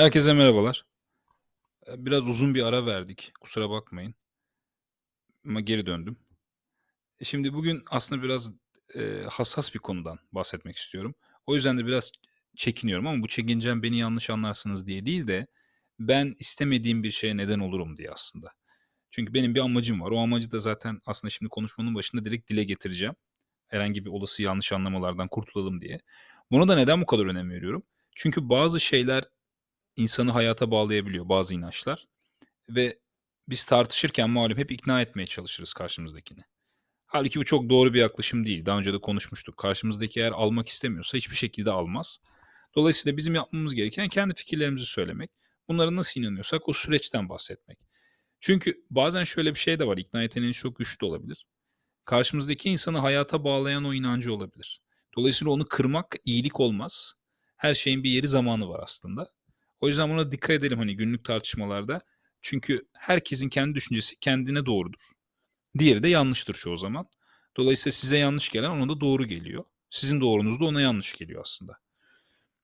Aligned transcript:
Herkese 0.00 0.32
merhabalar. 0.32 0.84
Eee, 1.88 1.94
biraz 1.98 2.28
uzun 2.28 2.54
bir 2.54 2.62
ara 2.62 2.86
verdik. 2.86 3.32
Kusura 3.40 3.70
bakmayın. 3.70 4.14
Ama 5.46 5.60
geri 5.60 5.86
döndüm. 5.86 6.16
E, 7.20 7.24
şimdi 7.24 7.52
bugün 7.54 7.82
aslında 7.90 8.22
biraz, 8.22 8.52
eee, 8.94 9.24
hassas 9.30 9.74
bir 9.74 9.78
konudan 9.78 10.18
bahsetmek 10.32 10.76
istiyorum. 10.76 11.14
O 11.46 11.54
yüzden 11.54 11.78
de 11.78 11.86
biraz 11.86 12.12
çekiniyorum 12.56 13.06
ama 13.06 13.22
bu 13.22 13.28
çekincem 13.28 13.82
beni 13.82 13.98
yanlış 13.98 14.30
anlarsınız 14.30 14.86
diye 14.86 15.06
değil 15.06 15.26
de 15.26 15.46
ben 15.98 16.34
istemediğim 16.38 17.02
bir 17.02 17.10
şeye 17.10 17.36
neden 17.36 17.58
olurum 17.58 17.96
diye 17.96 18.10
aslında. 18.10 18.52
Çünkü 19.10 19.34
benim 19.34 19.54
bir 19.54 19.60
amacım 19.60 20.00
var. 20.00 20.10
O 20.10 20.18
amacı 20.18 20.52
da 20.52 20.60
zaten 20.60 21.00
aslında 21.06 21.30
şimdi 21.30 21.48
konuşmanın 21.48 21.94
başında 21.94 22.24
direkt 22.24 22.50
dile 22.50 22.64
getireceğim. 22.64 23.14
Herhangi 23.68 24.04
bir 24.04 24.10
olası 24.10 24.42
yanlış 24.42 24.72
anlamalardan 24.72 25.28
kurtulalım 25.28 25.80
diye. 25.80 26.00
Buna 26.50 26.68
da 26.68 26.76
neden 26.76 27.00
bu 27.02 27.06
kadar 27.06 27.26
önem 27.26 27.50
veriyorum? 27.50 27.82
Çünkü 28.14 28.48
bazı 28.48 28.80
şeyler 28.80 29.24
insanı 30.00 30.30
hayata 30.30 30.70
bağlayabiliyor, 30.70 31.28
bazı 31.28 31.54
inançlar 31.54 32.08
ve 32.68 32.98
biz 33.48 33.64
tartışırken 33.64 34.30
malum 34.30 34.58
hep 34.58 34.70
ikna 34.70 35.02
etmeye 35.02 35.26
çalışırız 35.26 35.72
karşımızdakini. 35.72 36.40
Hâlbuki 37.06 37.40
bu 37.40 37.44
çok 37.44 37.70
doğru 37.70 37.94
bir 37.94 38.00
yaklaşım 38.00 38.46
değil. 38.46 38.66
Daha 38.66 38.78
önce 38.78 38.92
de 38.92 39.00
konuşmuştuk. 39.00 39.56
Karşımızdaki 39.56 40.20
eğer 40.20 40.32
almak 40.32 40.68
istemiyorsa 40.68 41.18
hiçbir 41.18 41.36
şekilde 41.36 41.70
almaz. 41.70 42.20
Dolayısıyla 42.74 43.16
bizim 43.16 43.34
yapmamız 43.34 43.74
gereken 43.74 44.08
kendi 44.08 44.34
fikirlerimizi 44.34 44.86
söylemek. 44.86 45.30
Bunlara 45.68 45.96
nasıl 45.96 46.20
inanıyorsak 46.20 46.68
o 46.68 46.72
süreçten 46.72 47.28
bahsetmek. 47.28 47.78
Çünkü 48.40 48.84
bazen 48.90 49.24
şöyle 49.24 49.54
bir 49.54 49.58
şey 49.58 49.78
de 49.78 49.86
var. 49.86 49.98
İkna 49.98 50.22
yeteneğiniz 50.22 50.56
çok 50.56 50.76
güçlü 50.76 51.06
olabilir. 51.06 51.46
Karşımızdaki 52.04 52.70
insanı 52.70 52.98
hayata 52.98 53.44
bağlayan 53.44 53.84
o 53.84 53.94
inancı 53.94 54.34
olabilir. 54.34 54.82
Dolayısıyla 55.16 55.52
onu 55.52 55.64
kırmak 55.66 56.16
iyilik 56.24 56.60
olmaz. 56.60 57.14
Her 57.56 57.74
şeyin 57.74 58.04
bir 58.04 58.10
yeri 58.10 58.28
zamanı 58.28 58.68
var 58.68 58.80
aslında. 58.82 59.30
O 59.80 59.88
yüzden 59.88 60.10
buna 60.10 60.32
dikkat 60.32 60.50
edelim 60.50 60.78
hani 60.78 60.96
günlük 60.96 61.24
tartışmalarda. 61.24 62.00
Çünkü 62.42 62.88
herkesin 62.92 63.48
kendi 63.48 63.74
düşüncesi 63.74 64.20
kendine 64.20 64.66
doğrudur. 64.66 65.10
Diğeri 65.78 66.02
de 66.02 66.08
yanlıştır 66.08 66.54
çoğu 66.54 66.76
zaman. 66.76 67.06
Dolayısıyla 67.56 67.92
size 67.92 68.18
yanlış 68.18 68.48
gelen 68.48 68.70
ona 68.70 68.88
da 68.88 69.00
doğru 69.00 69.26
geliyor. 69.26 69.64
Sizin 69.90 70.20
doğrunuz 70.20 70.60
da 70.60 70.64
ona 70.64 70.80
yanlış 70.80 71.16
geliyor 71.16 71.42
aslında. 71.42 71.78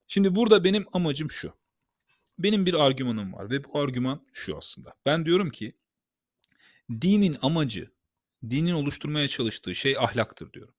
Şimdi 0.07 0.35
burada 0.35 0.65
benim 0.65 0.85
amacım 0.93 1.31
şu. 1.31 1.53
Benim 2.39 2.67
bir 2.67 2.75
argümanım 2.75 3.33
var 3.33 3.51
ve 3.51 3.65
bu 3.65 3.81
argüman 3.81 4.27
şu 4.33 4.57
aslında. 4.57 4.95
Ben 5.07 5.25
diyorum 5.25 5.51
ki 5.51 5.77
dinin 6.91 7.37
amacı, 7.43 7.91
dinin 8.51 8.73
oluşturmaya 8.73 9.29
çalıştığı 9.29 9.75
şey 9.75 9.97
ahlaktır 9.99 10.53
diyorum. 10.53 10.75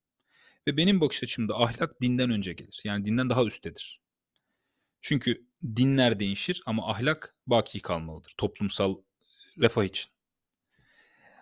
Ve 0.68 0.78
benim 0.78 1.02
bakış 1.02 1.24
açımda 1.24 1.56
ahlak 1.56 2.02
dinden 2.02 2.30
önce 2.30 2.54
gelir. 2.54 2.82
Yani 2.84 3.06
dinden 3.06 3.30
daha 3.30 3.46
üsttedir. 3.46 4.02
Çünkü 5.02 5.47
dinler 5.64 6.20
değişir 6.20 6.62
ama 6.66 6.92
ahlak 6.92 7.36
baki 7.48 7.82
kalmalıdır 7.82 8.34
toplumsal 8.38 8.96
refah 9.58 9.84
için. 9.84 10.12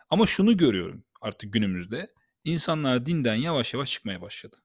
Ama 0.09 0.25
şunu 0.25 0.57
görüyorum 0.57 1.03
artık 1.21 1.53
günümüzde. 1.53 2.13
insanlar 2.43 3.05
dinden 3.05 3.35
yavaş 3.35 3.73
yavaş 3.73 3.91
çıkmaya 3.91 4.21
başladı. 4.21 4.63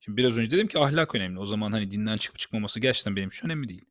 Şimdi 0.00 0.16
biraz 0.16 0.38
önce 0.38 0.50
dedim 0.50 0.68
ki 0.68 0.78
ahlak 0.78 1.14
önemli. 1.14 1.38
O 1.38 1.46
zaman 1.46 1.72
hani 1.72 1.90
dinden 1.90 2.16
çıkıp 2.16 2.38
çıkmaması 2.38 2.80
gerçekten 2.80 3.16
benim 3.16 3.28
için 3.28 3.46
önemli 3.46 3.68
değil. 3.68 3.84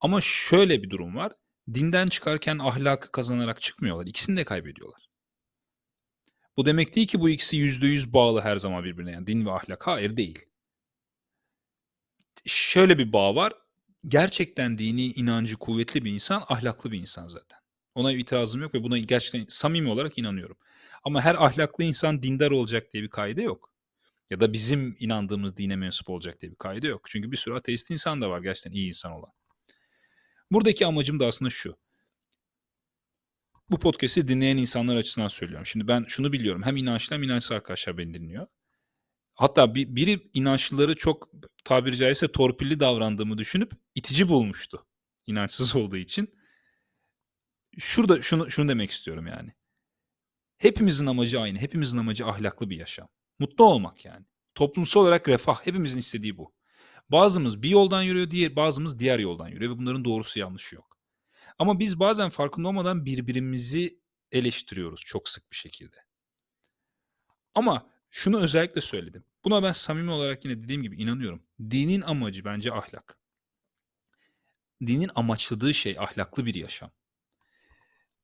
Ama 0.00 0.20
şöyle 0.20 0.82
bir 0.82 0.90
durum 0.90 1.16
var. 1.16 1.32
Dinden 1.74 2.08
çıkarken 2.08 2.58
ahlakı 2.58 3.12
kazanarak 3.12 3.60
çıkmıyorlar. 3.60 4.06
İkisini 4.06 4.36
de 4.36 4.44
kaybediyorlar. 4.44 5.08
Bu 6.56 6.66
demek 6.66 6.96
değil 6.96 7.06
ki 7.06 7.20
bu 7.20 7.30
ikisi 7.30 7.56
%100 7.56 8.12
bağlı 8.12 8.40
her 8.40 8.56
zaman 8.56 8.84
birbirine. 8.84 9.12
Yani 9.12 9.26
din 9.26 9.46
ve 9.46 9.50
ahlak. 9.50 9.86
Hayır 9.86 10.16
değil. 10.16 10.38
Şöyle 12.46 12.98
bir 12.98 13.12
bağ 13.12 13.34
var. 13.34 13.52
Gerçekten 14.08 14.78
dini 14.78 15.06
inancı 15.06 15.56
kuvvetli 15.56 16.04
bir 16.04 16.12
insan 16.12 16.44
ahlaklı 16.48 16.92
bir 16.92 17.00
insan 17.00 17.26
zaten. 17.26 17.58
Ona 17.94 18.12
itirazım 18.12 18.62
yok 18.62 18.74
ve 18.74 18.82
buna 18.82 18.98
gerçekten 18.98 19.46
samimi 19.48 19.88
olarak 19.88 20.18
inanıyorum. 20.18 20.56
Ama 21.04 21.22
her 21.22 21.34
ahlaklı 21.34 21.84
insan 21.84 22.22
dindar 22.22 22.50
olacak 22.50 22.92
diye 22.92 23.02
bir 23.02 23.10
kaide 23.10 23.42
yok. 23.42 23.72
Ya 24.30 24.40
da 24.40 24.52
bizim 24.52 24.96
inandığımız 24.98 25.56
dine 25.56 25.76
mensup 25.76 26.10
olacak 26.10 26.40
diye 26.40 26.52
bir 26.52 26.56
kaide 26.56 26.86
yok. 26.88 27.06
Çünkü 27.10 27.32
bir 27.32 27.36
sürü 27.36 27.54
ateist 27.54 27.90
insan 27.90 28.20
da 28.20 28.30
var 28.30 28.40
gerçekten 28.40 28.72
iyi 28.72 28.88
insan 28.88 29.12
olan. 29.12 29.32
Buradaki 30.50 30.86
amacım 30.86 31.20
da 31.20 31.26
aslında 31.26 31.50
şu. 31.50 31.76
Bu 33.70 33.78
podcast'i 33.78 34.28
dinleyen 34.28 34.56
insanlar 34.56 34.96
açısından 34.96 35.28
söylüyorum. 35.28 35.66
Şimdi 35.66 35.88
ben 35.88 36.04
şunu 36.08 36.32
biliyorum. 36.32 36.62
Hem 36.62 36.76
inançlı 36.76 37.16
hem 37.16 37.22
inançsız 37.22 37.52
arkadaşlar 37.52 37.98
beni 37.98 38.14
dinliyor. 38.14 38.46
Hatta 39.34 39.74
bir, 39.74 39.96
biri 39.96 40.30
inançlıları 40.34 40.96
çok 40.96 41.28
tabiri 41.68 41.96
caizse 41.96 42.32
torpilli 42.32 42.80
davrandığımı 42.80 43.38
düşünüp 43.38 43.72
itici 43.94 44.28
bulmuştu. 44.28 44.86
İnançsız 45.26 45.76
olduğu 45.76 45.96
için. 45.96 46.34
Şurada 47.78 48.22
şunu 48.22 48.50
şunu 48.50 48.68
demek 48.68 48.90
istiyorum 48.90 49.26
yani. 49.26 49.52
Hepimizin 50.58 51.06
amacı 51.06 51.40
aynı. 51.40 51.58
Hepimizin 51.58 51.98
amacı 51.98 52.26
ahlaklı 52.26 52.70
bir 52.70 52.76
yaşam. 52.76 53.08
Mutlu 53.38 53.64
olmak 53.64 54.04
yani. 54.04 54.26
Toplumsal 54.54 55.00
olarak 55.00 55.28
refah. 55.28 55.66
Hepimizin 55.66 55.98
istediği 55.98 56.38
bu. 56.38 56.54
Bazımız 57.08 57.62
bir 57.62 57.68
yoldan 57.68 58.02
yürüyor, 58.02 58.30
diğer 58.30 58.56
bazımız 58.56 58.98
diğer 58.98 59.18
yoldan 59.18 59.48
yürüyor 59.48 59.72
ve 59.72 59.78
bunların 59.78 60.04
doğrusu 60.04 60.38
yanlışı 60.38 60.76
yok. 60.76 60.98
Ama 61.58 61.78
biz 61.78 62.00
bazen 62.00 62.30
farkında 62.30 62.68
olmadan 62.68 63.06
birbirimizi 63.06 64.00
eleştiriyoruz 64.32 65.00
çok 65.00 65.28
sık 65.28 65.52
bir 65.52 65.56
şekilde. 65.56 65.96
Ama 67.54 67.90
şunu 68.10 68.40
özellikle 68.40 68.80
söyledim. 68.80 69.24
Buna 69.44 69.62
ben 69.62 69.72
samimi 69.72 70.10
olarak 70.10 70.44
yine 70.44 70.62
dediğim 70.62 70.82
gibi 70.82 71.02
inanıyorum. 71.02 71.42
Dinin 71.60 72.00
amacı 72.00 72.44
bence 72.44 72.72
ahlak. 72.72 73.18
Dinin 74.86 75.10
amaçladığı 75.14 75.74
şey 75.74 75.96
ahlaklı 75.98 76.46
bir 76.46 76.54
yaşam. 76.54 76.90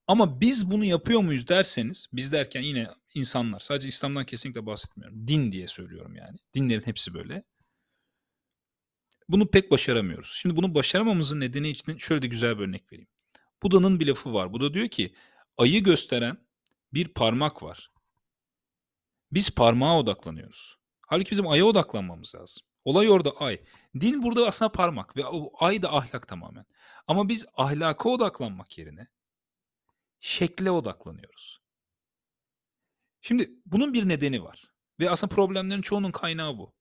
Ama 0.06 0.41
biz 0.41 0.70
bunu 0.70 0.84
yapıyor 0.84 1.20
muyuz 1.20 1.48
derseniz, 1.48 2.06
biz 2.12 2.32
derken 2.32 2.62
yine 2.62 2.88
insanlar, 3.14 3.60
sadece 3.60 3.88
İslam'dan 3.88 4.26
kesinlikle 4.26 4.66
bahsetmiyorum. 4.66 5.28
Din 5.28 5.52
diye 5.52 5.69
söylüyorum 5.69 6.16
yani. 6.16 6.38
Dinlerin 6.54 6.86
hepsi 6.86 7.14
böyle. 7.14 7.44
Bunu 9.28 9.50
pek 9.50 9.70
başaramıyoruz. 9.70 10.38
Şimdi 10.42 10.56
bunu 10.56 10.75
başaramamızın 10.75 11.41
nedeni 11.41 11.69
için 11.69 11.96
şöyle 11.96 12.22
de 12.22 12.26
güzel 12.26 12.58
bir 12.58 12.62
örnek 12.62 12.92
vereyim. 12.92 13.08
Buda'nın 13.62 14.00
bir 14.00 14.06
lafı 14.06 14.34
var. 14.34 14.52
Buda 14.52 14.75
diyor 14.75 14.88
ki 14.88 15.14
ayı 15.58 15.82
gösteren 15.84 16.38
bir 16.94 17.08
parmak 17.08 17.62
var. 17.62 17.91
Biz 19.32 19.54
parmağa 19.54 19.98
odaklanıyoruz. 19.98 20.78
Halbuki 21.14 21.30
bizim 21.30 21.48
aya 21.48 21.64
odaklanmamız 21.64 22.34
lazım. 22.34 22.62
Olay 22.84 23.10
orada 23.10 23.30
ay. 23.30 23.60
Din 24.00 24.22
burada 24.22 24.47
aslında 24.47 24.72
parmak 24.72 25.16
ve 25.16 25.26
o 25.26 25.52
ay 25.64 25.82
da 25.82 25.97
ahlak 25.97 26.28
tamamen. 26.28 26.66
Ama 27.06 27.28
biz 27.28 27.47
ahlaka 27.56 28.08
odaklanmak 28.08 28.78
yerine 28.78 29.06
şekle 30.20 30.70
odaklanıyoruz. 30.70 31.60
Şimdi 33.20 33.50
bunun 33.66 33.94
bir 33.94 34.08
nedeni 34.08 34.42
var 34.42 34.72
ve 35.00 35.10
aslında 35.10 35.34
problemlerin 35.34 35.82
çoğunun 35.82 36.10
kaynağı 36.10 36.58
bu. 36.58 36.75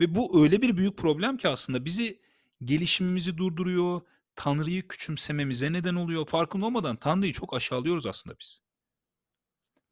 Ve 0.00 0.14
bu 0.14 0.42
öyle 0.42 0.62
bir 0.62 0.76
büyük 0.76 0.98
problem 0.98 1.36
ki 1.36 1.48
aslında 1.48 1.84
bizi 1.84 2.20
gelişimimizi 2.64 3.38
durduruyor, 3.38 4.00
Tanrı'yı 4.36 4.88
küçümsememize 4.88 5.72
neden 5.72 5.94
oluyor. 5.94 6.26
Farkında 6.26 6.66
olmadan 6.66 6.96
Tanrı'yı 6.96 7.32
çok 7.32 7.56
aşağılıyoruz 7.56 8.06
aslında 8.06 8.38
biz. 8.38 8.60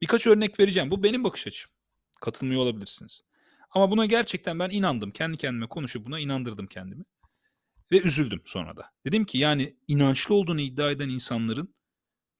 Birkaç 0.03 0.27
örnek 0.27 0.60
vereceğim. 0.60 0.91
Bu 0.91 1.03
benim 1.03 1.25
bakış 1.25 1.47
açım. 1.47 1.72
Katılmıyor 2.21 2.62
olabilirsiniz. 2.62 3.22
Ama 3.76 3.91
buna 3.91 4.06
gerçekten 4.06 4.59
ben 4.59 4.70
inandım. 4.70 5.10
Kendi 5.10 5.37
kendime 5.37 5.69
konuşup 5.69 6.06
buna 6.06 6.20
inandırdım 6.20 6.66
kendimi. 6.66 7.04
Ve 7.92 8.00
üzüldüm 8.00 8.42
sonra 8.44 8.76
da. 8.76 8.92
Dedim 9.06 9.25
ki 9.25 9.38
yani 9.38 9.76
inançlı 9.88 10.34
olduğunu 10.34 10.60
iddia 10.60 10.91
eden 10.91 11.09
insanların 11.09 11.75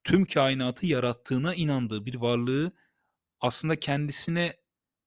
tüm 0.05 0.25
kainatı 0.25 0.87
yarattığına 0.87 1.55
inandığı 1.55 2.07
bir 2.07 2.15
varlığı 2.15 2.73
aslında 3.41 3.81
kendisine 3.81 4.57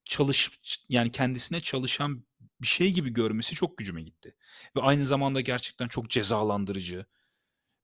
çalış 0.06 0.60
yani 0.90 1.12
kendisine 1.12 1.62
çalışan 1.62 2.26
bir 2.62 2.68
şey 2.68 2.94
gibi 2.94 3.10
görmesi 3.10 3.56
çok 3.56 3.78
gücüme 3.78 4.02
gitti. 4.02 4.36
Ve 4.76 4.82
aynı 4.82 5.06
zamanda 5.06 5.42
gerçekten 5.42 5.88
çok 5.88 6.10
cezalandırıcı. 6.10 7.06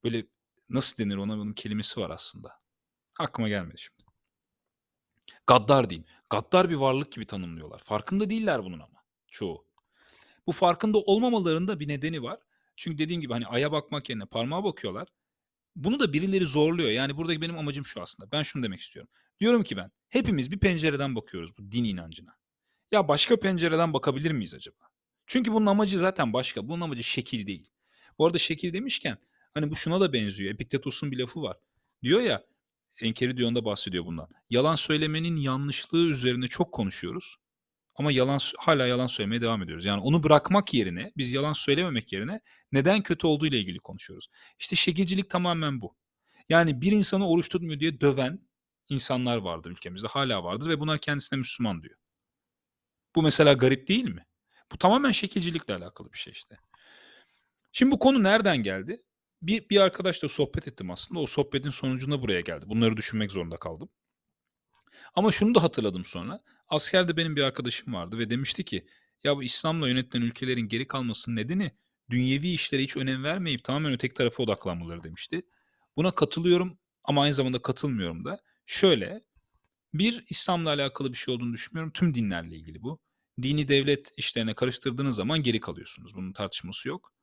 Böyle 0.03 0.27
nasıl 0.69 1.03
denir 1.03 1.17
ona 1.17 1.37
bunun 1.37 1.53
kelimesi 1.53 1.99
var 1.99 2.09
aslında. 2.09 2.51
Aklıma 3.19 3.49
gelmedi 3.49 3.77
şimdi. 3.77 3.94
Gaddar 5.47 5.89
diyeyim. 5.89 6.05
Gaddar 6.29 6.69
bir 6.69 6.75
varlık 6.75 7.11
gibi 7.11 7.25
tanımlıyorlar. 7.25 7.79
Farkında 7.79 8.29
değiller 8.29 8.63
bunun 8.63 8.79
ama 8.79 9.03
çoğu. 9.27 9.65
Bu 10.47 10.51
farkında 10.51 10.97
olmamalarında 10.97 11.79
bir 11.79 11.87
nedeni 11.87 12.23
var. 12.23 12.39
Çünkü 12.75 12.97
dediğim 12.97 13.21
gibi 13.21 13.33
hani 13.33 13.47
aya 13.47 13.71
bakmak 13.71 14.09
yerine 14.09 14.25
parmağa 14.25 14.63
bakıyorlar. 14.63 15.07
Bunu 15.75 15.99
da 15.99 16.13
birileri 16.13 16.47
zorluyor. 16.47 16.89
Yani 16.89 17.17
buradaki 17.17 17.41
benim 17.41 17.57
amacım 17.57 17.85
şu 17.85 18.01
aslında. 18.01 18.31
Ben 18.31 18.41
şunu 18.41 18.63
demek 18.63 18.79
istiyorum. 18.79 19.11
Diyorum 19.39 19.63
ki 19.63 19.77
ben 19.77 19.91
hepimiz 20.09 20.51
bir 20.51 20.59
pencereden 20.59 21.15
bakıyoruz 21.15 21.57
bu 21.57 21.71
din 21.71 21.83
inancına. 21.83 22.37
Ya 22.91 23.07
başka 23.07 23.39
pencereden 23.39 23.93
bakabilir 23.93 24.31
miyiz 24.31 24.53
acaba? 24.53 24.77
Çünkü 25.27 25.53
bunun 25.53 25.65
amacı 25.65 25.99
zaten 25.99 26.33
başka. 26.33 26.67
Bunun 26.67 26.81
amacı 26.81 27.03
şekil 27.03 27.47
değil. 27.47 27.71
Bu 28.19 28.25
arada 28.25 28.37
şekil 28.37 28.73
demişken 28.73 29.17
hani 29.53 29.71
bu 29.71 29.75
şuna 29.75 30.01
da 30.01 30.13
benziyor. 30.13 30.53
Epiktetos'un 30.53 31.11
bir 31.11 31.17
lafı 31.17 31.41
var. 31.41 31.57
Diyor 32.03 32.21
ya 32.21 32.43
Enkeridion'da 33.01 33.65
bahsediyor 33.65 34.05
bundan. 34.05 34.27
Yalan 34.49 34.75
söylemenin 34.75 35.37
yanlışlığı 35.37 36.05
üzerine 36.05 36.47
çok 36.47 36.71
konuşuyoruz. 36.71 37.35
Ama 37.95 38.11
yalan 38.11 38.39
hala 38.57 38.87
yalan 38.87 39.07
söylemeye 39.07 39.41
devam 39.41 39.63
ediyoruz. 39.63 39.85
Yani 39.85 40.01
onu 40.01 40.23
bırakmak 40.23 40.73
yerine, 40.73 41.11
biz 41.17 41.31
yalan 41.31 41.53
söylememek 41.53 42.13
yerine 42.13 42.39
neden 42.71 43.03
kötü 43.03 43.27
olduğu 43.27 43.47
ile 43.47 43.59
ilgili 43.59 43.79
konuşuyoruz. 43.79 44.27
İşte 44.59 44.75
şekilcilik 44.75 45.29
tamamen 45.29 45.81
bu. 45.81 45.95
Yani 46.49 46.81
bir 46.81 46.91
insanı 46.91 47.29
oruç 47.29 47.49
tutmuyor 47.49 47.79
diye 47.79 48.01
döven 48.01 48.39
insanlar 48.89 49.37
vardır 49.37 49.71
ülkemizde. 49.71 50.07
Hala 50.07 50.43
vardır 50.43 50.69
ve 50.69 50.79
bunlar 50.79 50.99
kendisine 50.99 51.39
Müslüman 51.39 51.83
diyor. 51.83 51.95
Bu 53.15 53.23
mesela 53.23 53.53
garip 53.53 53.87
değil 53.87 54.05
mi? 54.05 54.25
Bu 54.71 54.77
tamamen 54.77 55.11
şekilcilikle 55.11 55.75
alakalı 55.75 56.13
bir 56.13 56.17
şey 56.17 56.33
işte. 56.33 56.57
Şimdi 57.71 57.91
bu 57.91 57.99
konu 57.99 58.23
nereden 58.23 58.57
geldi? 58.57 59.03
Bir, 59.45 59.69
bir 59.69 59.79
arkadaşla 59.79 60.29
sohbet 60.29 60.67
ettim 60.67 60.91
aslında. 60.91 61.19
O 61.19 61.25
sohbetin 61.25 61.69
sonucunda 61.69 62.21
buraya 62.21 62.41
geldi. 62.41 62.65
Bunları 62.67 62.97
düşünmek 62.97 63.31
zorunda 63.31 63.57
kaldım. 63.57 63.89
Ama 65.15 65.31
şunu 65.31 65.55
da 65.55 65.63
hatırladım 65.63 66.05
sonra. 66.05 66.39
Askerde 66.67 67.17
benim 67.17 67.35
bir 67.35 67.41
arkadaşım 67.41 67.93
vardı 67.93 68.19
ve 68.19 68.29
demişti 68.29 68.65
ki 68.65 68.87
ya 69.23 69.37
bu 69.37 69.43
İslam'la 69.43 69.89
yönetilen 69.89 70.21
ülkelerin 70.21 70.67
geri 70.67 70.87
kalmasının 70.87 71.35
nedeni 71.35 71.71
dünyevi 72.09 72.47
işlere 72.49 72.83
hiç 72.83 72.97
önem 72.97 73.23
vermeyip 73.23 73.63
tamamen 73.63 73.93
öteki 73.93 74.13
tarafa 74.13 74.43
odaklanmaları 74.43 75.03
demişti. 75.03 75.41
Buna 75.97 76.11
katılıyorum 76.11 76.77
ama 77.03 77.23
aynı 77.23 77.33
zamanda 77.33 77.61
katılmıyorum 77.61 78.25
da. 78.25 78.39
Şöyle, 78.65 79.21
bir 79.93 80.25
İslam'la 80.29 80.69
alakalı 80.69 81.13
bir 81.13 81.17
şey 81.17 81.33
olduğunu 81.33 81.53
düşünmüyorum. 81.53 81.91
Tüm 81.93 82.13
dinlerle 82.13 82.55
ilgili 82.55 82.83
bu. 82.83 82.99
Dini 83.41 83.67
devlet 83.67 84.11
işlerine 84.17 84.53
karıştırdığınız 84.53 85.15
zaman 85.15 85.43
geri 85.43 85.59
kalıyorsunuz. 85.59 86.15
Bunun 86.15 86.33
tartışması 86.33 86.87
yok. 86.87 87.13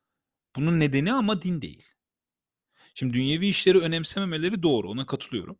Bunun 0.57 0.81
nedeni 0.81 1.13
ama 1.13 1.43
din 1.43 1.63
değil. 1.63 1.85
Şimdi 2.95 3.15
dünyevi 3.15 3.47
işleri 3.49 3.79
önemsememeleri 3.79 4.63
doğru. 4.63 4.91
Ona 4.91 5.07
katılıyorum. 5.07 5.59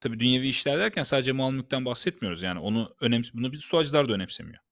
Tabii 0.00 0.20
dünyevi 0.20 0.48
işler 0.48 0.78
derken 0.78 1.02
sadece 1.02 1.32
mal 1.32 1.52
mülkten 1.52 1.84
bahsetmiyoruz. 1.84 2.42
Yani 2.42 2.60
onu 2.60 2.94
önem 3.00 3.22
bunu 3.34 3.52
bir 3.52 3.60
suacılar 3.60 4.08
da 4.08 4.12
önemsemiyor. 4.12 4.62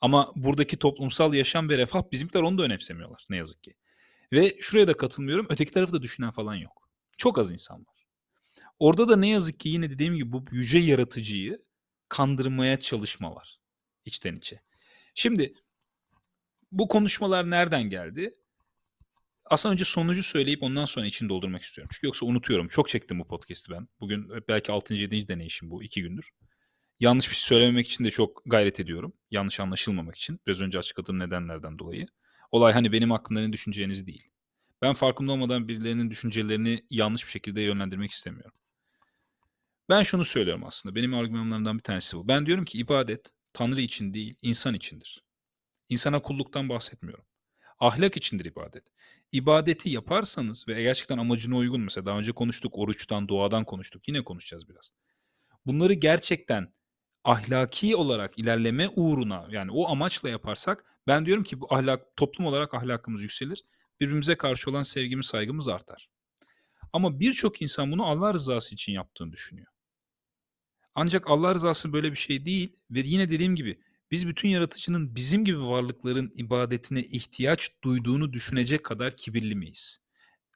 Ama 0.00 0.32
buradaki 0.36 0.76
toplumsal 0.76 1.34
yaşam 1.34 1.68
ve 1.68 1.78
refah 1.78 2.02
bizimkiler 2.12 2.42
onu 2.42 2.58
da 2.58 2.62
önemsemiyorlar 2.62 3.24
ne 3.30 3.36
yazık 3.36 3.62
ki. 3.62 3.74
Ve 4.32 4.56
şuraya 4.60 4.88
da 4.88 4.96
katılmıyorum. 4.96 5.46
Öteki 5.50 5.72
tarafı 5.72 5.92
da 5.92 6.02
düşünen 6.02 6.30
falan 6.30 6.54
yok. 6.54 6.88
Çok 7.16 7.38
az 7.38 7.52
insan 7.52 7.78
var. 7.78 8.06
Orada 8.78 9.08
da 9.08 9.16
ne 9.16 9.28
yazık 9.28 9.60
ki 9.60 9.68
yine 9.68 9.90
dediğim 9.90 10.16
gibi 10.16 10.32
bu 10.32 10.44
yüce 10.52 10.78
yaratıcıyı 10.78 11.64
kandırmaya 12.08 12.78
çalışma 12.78 13.34
var 13.34 13.58
içten 14.04 14.36
içe. 14.36 14.60
Şimdi 15.14 15.54
bu 16.72 16.88
konuşmalar 16.88 17.50
nereden 17.50 17.82
geldi? 17.82 18.34
Aslında 19.46 19.72
önce 19.72 19.84
sonucu 19.84 20.22
söyleyip 20.22 20.62
ondan 20.62 20.84
sonra 20.84 21.06
içini 21.06 21.28
doldurmak 21.28 21.62
istiyorum. 21.62 21.90
Çünkü 21.94 22.06
yoksa 22.06 22.26
unutuyorum. 22.26 22.68
Çok 22.68 22.88
çektim 22.88 23.18
bu 23.18 23.26
podcast'i 23.26 23.72
ben. 23.72 23.88
Bugün 24.00 24.28
belki 24.48 24.72
6. 24.72 24.94
7. 24.94 25.28
deneyişim 25.28 25.70
bu 25.70 25.82
2 25.82 26.02
gündür. 26.02 26.30
Yanlış 27.00 27.30
bir 27.30 27.34
şey 27.34 27.44
söylememek 27.44 27.86
için 27.86 28.04
de 28.04 28.10
çok 28.10 28.42
gayret 28.46 28.80
ediyorum. 28.80 29.12
Yanlış 29.30 29.60
anlaşılmamak 29.60 30.16
için. 30.16 30.40
Biraz 30.46 30.60
önce 30.60 30.78
açıkladığım 30.78 31.18
nedenlerden 31.18 31.78
dolayı. 31.78 32.06
Olay 32.52 32.72
hani 32.72 32.92
benim 32.92 33.10
hakkımda 33.10 33.40
ne 33.40 33.52
düşüneceğiniz 33.52 34.06
değil. 34.06 34.22
Ben 34.82 34.94
farkında 34.94 35.32
olmadan 35.32 35.68
birilerinin 35.68 36.10
düşüncelerini 36.10 36.86
yanlış 36.90 37.26
bir 37.26 37.30
şekilde 37.30 37.60
yönlendirmek 37.60 38.10
istemiyorum. 38.10 38.58
Ben 39.88 40.02
şunu 40.02 40.24
söylüyorum 40.24 40.64
aslında. 40.66 40.94
Benim 40.94 41.14
argümanlarımdan 41.14 41.78
bir 41.78 41.82
tanesi 41.82 42.16
bu. 42.16 42.28
Ben 42.28 42.46
diyorum 42.46 42.64
ki 42.64 42.78
ibadet 42.78 43.30
Tanrı 43.52 43.80
için 43.80 44.14
değil, 44.14 44.36
insan 44.42 44.74
içindir. 44.74 45.24
İnsana 45.88 46.22
kulluktan 46.22 46.68
bahsetmiyorum. 46.68 47.24
Ahlak 47.78 48.16
içindir 48.16 48.44
ibadet. 48.44 48.84
İbadeti 49.34 49.90
yaparsanız 49.90 50.68
ve 50.68 50.82
gerçekten 50.82 51.18
amacına 51.18 51.56
uygun 51.56 51.80
mesela 51.80 52.06
daha 52.06 52.18
önce 52.18 52.32
konuştuk 52.32 52.78
oruçtan, 52.78 53.28
duadan 53.28 53.64
konuştuk. 53.64 54.08
Yine 54.08 54.24
konuşacağız 54.24 54.68
biraz. 54.68 54.90
Bunları 55.66 55.92
gerçekten 55.92 56.74
ahlaki 57.24 57.96
olarak 57.96 58.38
ilerleme 58.38 58.88
uğruna 58.88 59.46
yani 59.50 59.70
o 59.70 59.88
amaçla 59.88 60.28
yaparsak 60.28 60.84
ben 61.06 61.26
diyorum 61.26 61.44
ki 61.44 61.60
bu 61.60 61.74
ahlak 61.74 62.16
toplum 62.16 62.46
olarak 62.46 62.74
ahlakımız 62.74 63.22
yükselir. 63.22 63.64
Birbirimize 64.00 64.34
karşı 64.36 64.70
olan 64.70 64.82
sevgimiz, 64.82 65.26
saygımız 65.26 65.68
artar. 65.68 66.08
Ama 66.92 67.20
birçok 67.20 67.62
insan 67.62 67.92
bunu 67.92 68.06
Allah 68.06 68.34
rızası 68.34 68.74
için 68.74 68.92
yaptığını 68.92 69.32
düşünüyor. 69.32 69.66
Ancak 70.94 71.30
Allah 71.30 71.54
rızası 71.54 71.92
böyle 71.92 72.10
bir 72.10 72.16
şey 72.16 72.44
değil 72.44 72.76
ve 72.90 73.00
yine 73.00 73.30
dediğim 73.30 73.56
gibi 73.56 73.80
biz 74.14 74.28
bütün 74.28 74.48
yaratıcının 74.48 75.14
bizim 75.14 75.44
gibi 75.44 75.62
varlıkların 75.62 76.32
ibadetine 76.34 77.00
ihtiyaç 77.00 77.70
duyduğunu 77.84 78.32
düşünecek 78.32 78.84
kadar 78.84 79.16
kibirli 79.16 79.54
miyiz? 79.54 80.00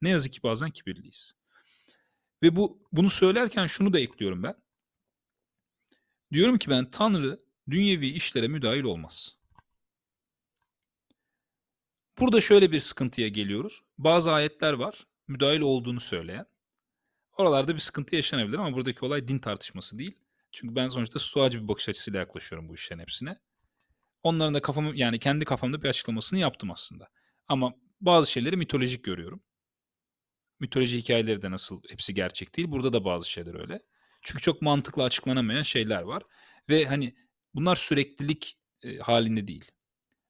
Ne 0.03 0.11
yazık 0.11 0.33
ki 0.33 0.43
bazen 0.43 0.71
kibirliyiz. 0.71 1.35
Ve 2.43 2.57
bu 2.57 2.89
bunu 2.93 3.11
söylerken 3.11 3.67
şunu 3.67 3.93
da 3.93 4.01
ekliyorum 4.01 4.43
ben. 4.43 4.55
Diyorum 6.33 6.59
ki 6.59 6.71
ben 6.71 6.91
Tanrı 6.91 7.39
dünyevi 7.71 8.09
işlere 8.09 8.49
müdahil 8.49 8.83
olmaz. 8.83 9.39
Burada 12.19 12.41
şöyle 12.41 12.73
bir 12.73 12.81
sıkıntıya 12.81 13.29
geliyoruz. 13.29 13.81
Bazı 13.99 14.33
ayetler 14.33 14.73
var 14.73 15.07
müdahil 15.29 15.61
olduğunu 15.61 16.01
söyleyen. 16.01 16.47
Oralarda 17.37 17.75
bir 17.75 17.81
sıkıntı 17.81 18.17
yaşanabilir 18.17 18.59
ama 18.59 18.73
buradaki 18.77 19.05
olay 19.05 19.29
din 19.29 19.39
tartışması 19.39 19.99
değil. 19.99 20.19
Çünkü 20.53 20.75
ben 20.75 20.89
sonuçta 20.89 21.19
stoacı 21.19 21.63
bir 21.63 21.69
bakış 21.69 21.89
açısıyla 21.89 22.21
yaklaşıyorum 22.21 22.69
bu 22.69 22.75
işlerin 22.75 23.01
hepsine. 23.01 23.39
Onların 24.29 24.55
da 24.55 24.63
kafamı 24.63 24.93
yani 24.97 25.19
kendi 25.19 25.45
kafamda 25.45 25.83
bir 25.83 25.89
açıklamasını 25.89 26.39
yaptım 26.39 26.71
aslında. 26.71 27.09
Ama 27.49 27.75
bazı 28.01 28.31
şeyleri 28.31 28.57
mitolojik 28.57 29.05
görüyorum. 29.05 29.43
Mitoloji 30.61 30.99
hikayeleri 30.99 31.43
de 31.43 31.51
nasıl 31.51 31.83
hepsi 31.89 32.15
gerçek 32.15 32.57
değil. 32.57 32.71
Burada 32.71 32.93
da 32.93 33.05
bazı 33.05 33.31
şeyler 33.31 33.61
öyle. 33.61 33.83
Çünkü 34.23 34.43
çok 34.43 34.63
mantıklı 34.63 35.05
açıklanamayan 35.05 35.63
şeyler 35.63 36.03
var. 36.03 36.23
Ve 36.69 36.85
hani 36.87 37.15
bunlar 37.55 37.77
süreklilik 37.77 38.59
e, 38.83 38.99
halinde 38.99 39.49
değil. 39.49 39.71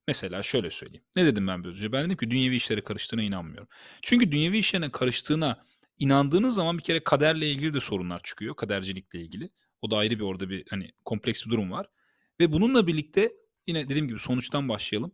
Mesela 0.07 0.43
şöyle 0.43 0.71
söyleyeyim. 0.71 1.03
Ne 1.15 1.25
dedim 1.25 1.47
ben 1.47 1.63
biraz 1.63 1.75
önce? 1.75 1.91
Ben 1.91 2.05
dedim 2.05 2.17
ki 2.17 2.31
dünyevi 2.31 2.55
işlere 2.55 2.83
karıştığına 2.83 3.21
inanmıyorum. 3.21 3.67
Çünkü 4.01 4.31
dünyevi 4.31 4.57
işlerine 4.57 4.89
karıştığına 4.91 5.63
inandığınız 5.97 6.55
zaman 6.55 6.77
bir 6.77 6.83
kere 6.83 7.03
kaderle 7.03 7.51
ilgili 7.51 7.73
de 7.73 7.79
sorunlar 7.79 8.21
çıkıyor. 8.23 8.55
Kadercilikle 8.55 9.21
ilgili. 9.21 9.49
O 9.81 9.91
da 9.91 9.97
ayrı 9.97 10.19
bir 10.19 10.23
orada 10.23 10.49
bir 10.49 10.65
hani 10.69 10.91
kompleks 11.05 11.45
bir 11.45 11.51
durum 11.51 11.71
var. 11.71 11.87
Ve 12.39 12.51
bununla 12.51 12.87
birlikte 12.87 13.31
yine 13.69 13.89
dediğim 13.89 14.07
gibi 14.07 14.19
sonuçtan 14.19 14.69
başlayalım. 14.69 15.11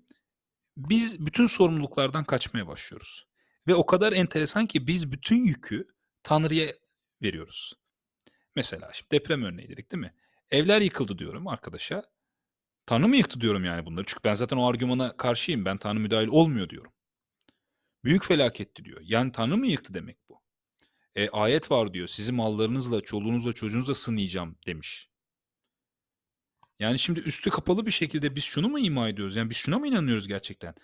Biz 0.77 1.25
bütün 1.25 1.45
sorumluluklardan 1.45 2.23
kaçmaya 2.23 2.67
başlıyoruz. 2.67 3.27
Ve 3.67 3.75
o 3.75 3.85
kadar 3.85 4.13
enteresan 4.13 4.65
ki 4.65 4.87
biz 4.87 5.11
bütün 5.11 5.45
yükü 5.45 5.87
Tanrı'ya 6.23 6.67
veriyoruz. 7.21 7.73
Mesela 8.55 8.93
şimdi 8.93 9.11
deprem 9.11 9.43
örneği 9.43 9.69
dedik 9.69 9.91
değil 9.91 10.01
mi? 10.01 10.13
Evler 10.51 10.81
yıkıldı 10.81 11.17
diyorum 11.17 11.47
arkadaşa. 11.47 12.03
Tanrı 12.85 13.07
mı 13.07 13.17
yıktı 13.17 13.41
diyorum 13.41 13.65
yani 13.65 13.85
bunları. 13.85 14.05
Çünkü 14.07 14.23
ben 14.23 14.33
zaten 14.33 14.57
o 14.57 14.67
argümana 14.69 15.17
karşıyım. 15.17 15.65
Ben 15.65 15.77
Tanrı 15.77 15.99
müdahil 15.99 16.27
olmuyor 16.27 16.69
diyorum. 16.69 16.93
Büyük 18.03 18.25
felaketti 18.25 18.85
diyor. 18.85 19.01
Yani 19.03 19.31
Tanrı 19.31 19.57
mı 19.57 19.67
yıktı 19.67 19.93
demek 19.93 20.17
bu? 20.29 20.41
E, 21.15 21.29
ayet 21.29 21.71
var 21.71 21.93
diyor. 21.93 22.07
Sizi 22.07 22.31
mallarınızla, 22.31 23.01
çoluğunuzla, 23.01 23.53
çocuğunuzla 23.53 23.95
sınayacağım 23.95 24.57
demiş. 24.67 25.09
Yani 26.79 26.99
şimdi 26.99 27.19
üstü 27.19 27.49
kapalı 27.49 27.85
bir 27.85 27.91
şekilde 27.91 28.35
biz 28.35 28.43
şunu 28.43 28.69
mu 28.69 28.79
ima 28.79 29.09
ediyoruz? 29.09 29.35
Yani 29.35 29.49
biz 29.49 29.57
şuna 29.57 29.79
mı 29.79 29.87
inanıyoruz 29.87 30.27
gerçekten? 30.27 30.75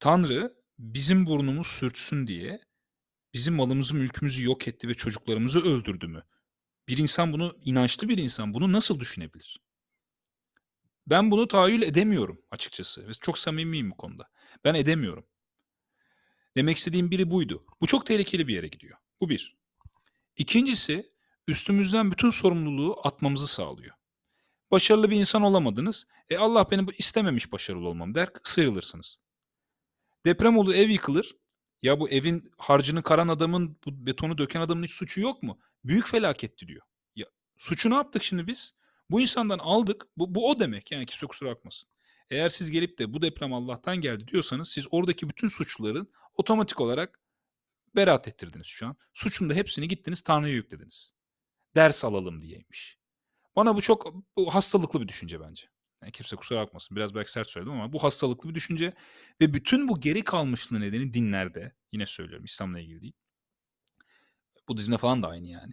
Tanrı 0.00 0.54
bizim 0.78 1.26
burnumuz 1.26 1.66
sürtsün 1.66 2.26
diye 2.26 2.60
bizim 3.34 3.54
malımızı, 3.54 3.94
mülkümüzü 3.94 4.44
yok 4.46 4.68
etti 4.68 4.88
ve 4.88 4.94
çocuklarımızı 4.94 5.60
öldürdü 5.60 6.06
mü? 6.06 6.24
Bir 6.88 6.98
insan 6.98 7.32
bunu, 7.32 7.58
inançlı 7.64 8.08
bir 8.08 8.18
insan 8.18 8.54
bunu 8.54 8.72
nasıl 8.72 9.00
düşünebilir? 9.00 9.60
Ben 11.06 11.30
bunu 11.30 11.48
tahayyül 11.48 11.82
edemiyorum 11.82 12.42
açıkçası. 12.50 13.08
Ve 13.08 13.12
çok 13.12 13.38
samimiyim 13.38 13.90
bu 13.90 13.96
konuda. 13.96 14.30
Ben 14.64 14.74
edemiyorum. 14.74 15.26
Demek 16.56 16.76
istediğim 16.76 17.10
biri 17.10 17.30
buydu. 17.30 17.66
Bu 17.80 17.86
çok 17.86 18.06
tehlikeli 18.06 18.48
bir 18.48 18.54
yere 18.54 18.68
gidiyor. 18.68 18.98
Bu 19.20 19.28
bir. 19.28 19.56
İkincisi 20.36 21.12
üstümüzden 21.48 22.12
bütün 22.12 22.30
sorumluluğu 22.30 23.00
atmamızı 23.06 23.48
sağlıyor. 23.48 23.99
Başarılı 24.70 25.10
bir 25.10 25.16
insan 25.16 25.42
olamadınız. 25.42 26.06
E 26.30 26.36
Allah 26.36 26.70
beni 26.70 26.86
istememiş 26.98 27.52
başarılı 27.52 27.88
olmam 27.88 28.14
der 28.14 28.28
sıyrılırsınız. 28.42 29.20
Deprem 30.26 30.58
olur 30.58 30.74
ev 30.74 30.88
yıkılır. 30.88 31.36
Ya 31.82 32.00
bu 32.00 32.08
evin 32.08 32.50
harcını 32.58 33.02
karan 33.02 33.28
adamın 33.28 33.78
bu 33.86 34.06
betonu 34.06 34.38
döken 34.38 34.60
adamın 34.60 34.82
hiç 34.82 34.90
suçu 34.90 35.20
yok 35.20 35.42
mu? 35.42 35.58
Büyük 35.84 36.08
felaketti 36.08 36.68
diyor. 36.68 36.82
Ya 37.16 37.26
suçu 37.58 37.90
ne 37.90 37.94
yaptık 37.94 38.22
şimdi 38.22 38.46
biz? 38.46 38.74
Bu 39.10 39.20
insandan 39.20 39.58
aldık. 39.58 40.06
Bu, 40.16 40.34
bu 40.34 40.50
o 40.50 40.60
demek 40.60 40.92
yani 40.92 41.06
kimse 41.06 41.26
kusura 41.26 41.50
bakmasın. 41.50 41.90
Eğer 42.30 42.48
siz 42.48 42.70
gelip 42.70 42.98
de 42.98 43.14
bu 43.14 43.22
deprem 43.22 43.52
Allah'tan 43.52 43.96
geldi 43.96 44.28
diyorsanız 44.28 44.68
siz 44.68 44.86
oradaki 44.90 45.28
bütün 45.28 45.48
suçluların 45.48 46.12
otomatik 46.34 46.80
olarak 46.80 47.20
beraat 47.96 48.28
ettirdiniz 48.28 48.66
şu 48.66 48.86
an. 48.86 48.96
Suçun 49.14 49.50
da 49.50 49.54
hepsini 49.54 49.88
gittiniz 49.88 50.20
Tanrı'ya 50.20 50.54
yüklediniz. 50.54 51.14
Ders 51.76 52.04
alalım 52.04 52.42
diyeymiş. 52.42 52.99
Bana 53.60 53.76
bu 53.76 53.82
çok 53.82 54.14
bu 54.36 54.54
hastalıklı 54.54 55.00
bir 55.00 55.08
düşünce 55.08 55.40
bence. 55.40 55.66
Yani 56.02 56.12
kimse 56.12 56.36
kusura 56.36 56.60
bakmasın. 56.60 56.96
Biraz 56.96 57.14
belki 57.14 57.32
sert 57.32 57.50
söyledim 57.50 57.72
ama 57.72 57.92
bu 57.92 58.02
hastalıklı 58.02 58.48
bir 58.48 58.54
düşünce 58.54 58.92
ve 59.40 59.54
bütün 59.54 59.88
bu 59.88 60.00
geri 60.00 60.24
kalmışlığı 60.24 60.80
nedeni 60.80 61.14
dinlerde. 61.14 61.72
Yine 61.92 62.06
söylüyorum 62.06 62.44
İslam'la 62.44 62.80
ilgili 62.80 63.00
değil. 63.02 63.12
Budizm'de 64.68 64.98
falan 64.98 65.22
da 65.22 65.28
aynı 65.28 65.48
yani. 65.48 65.72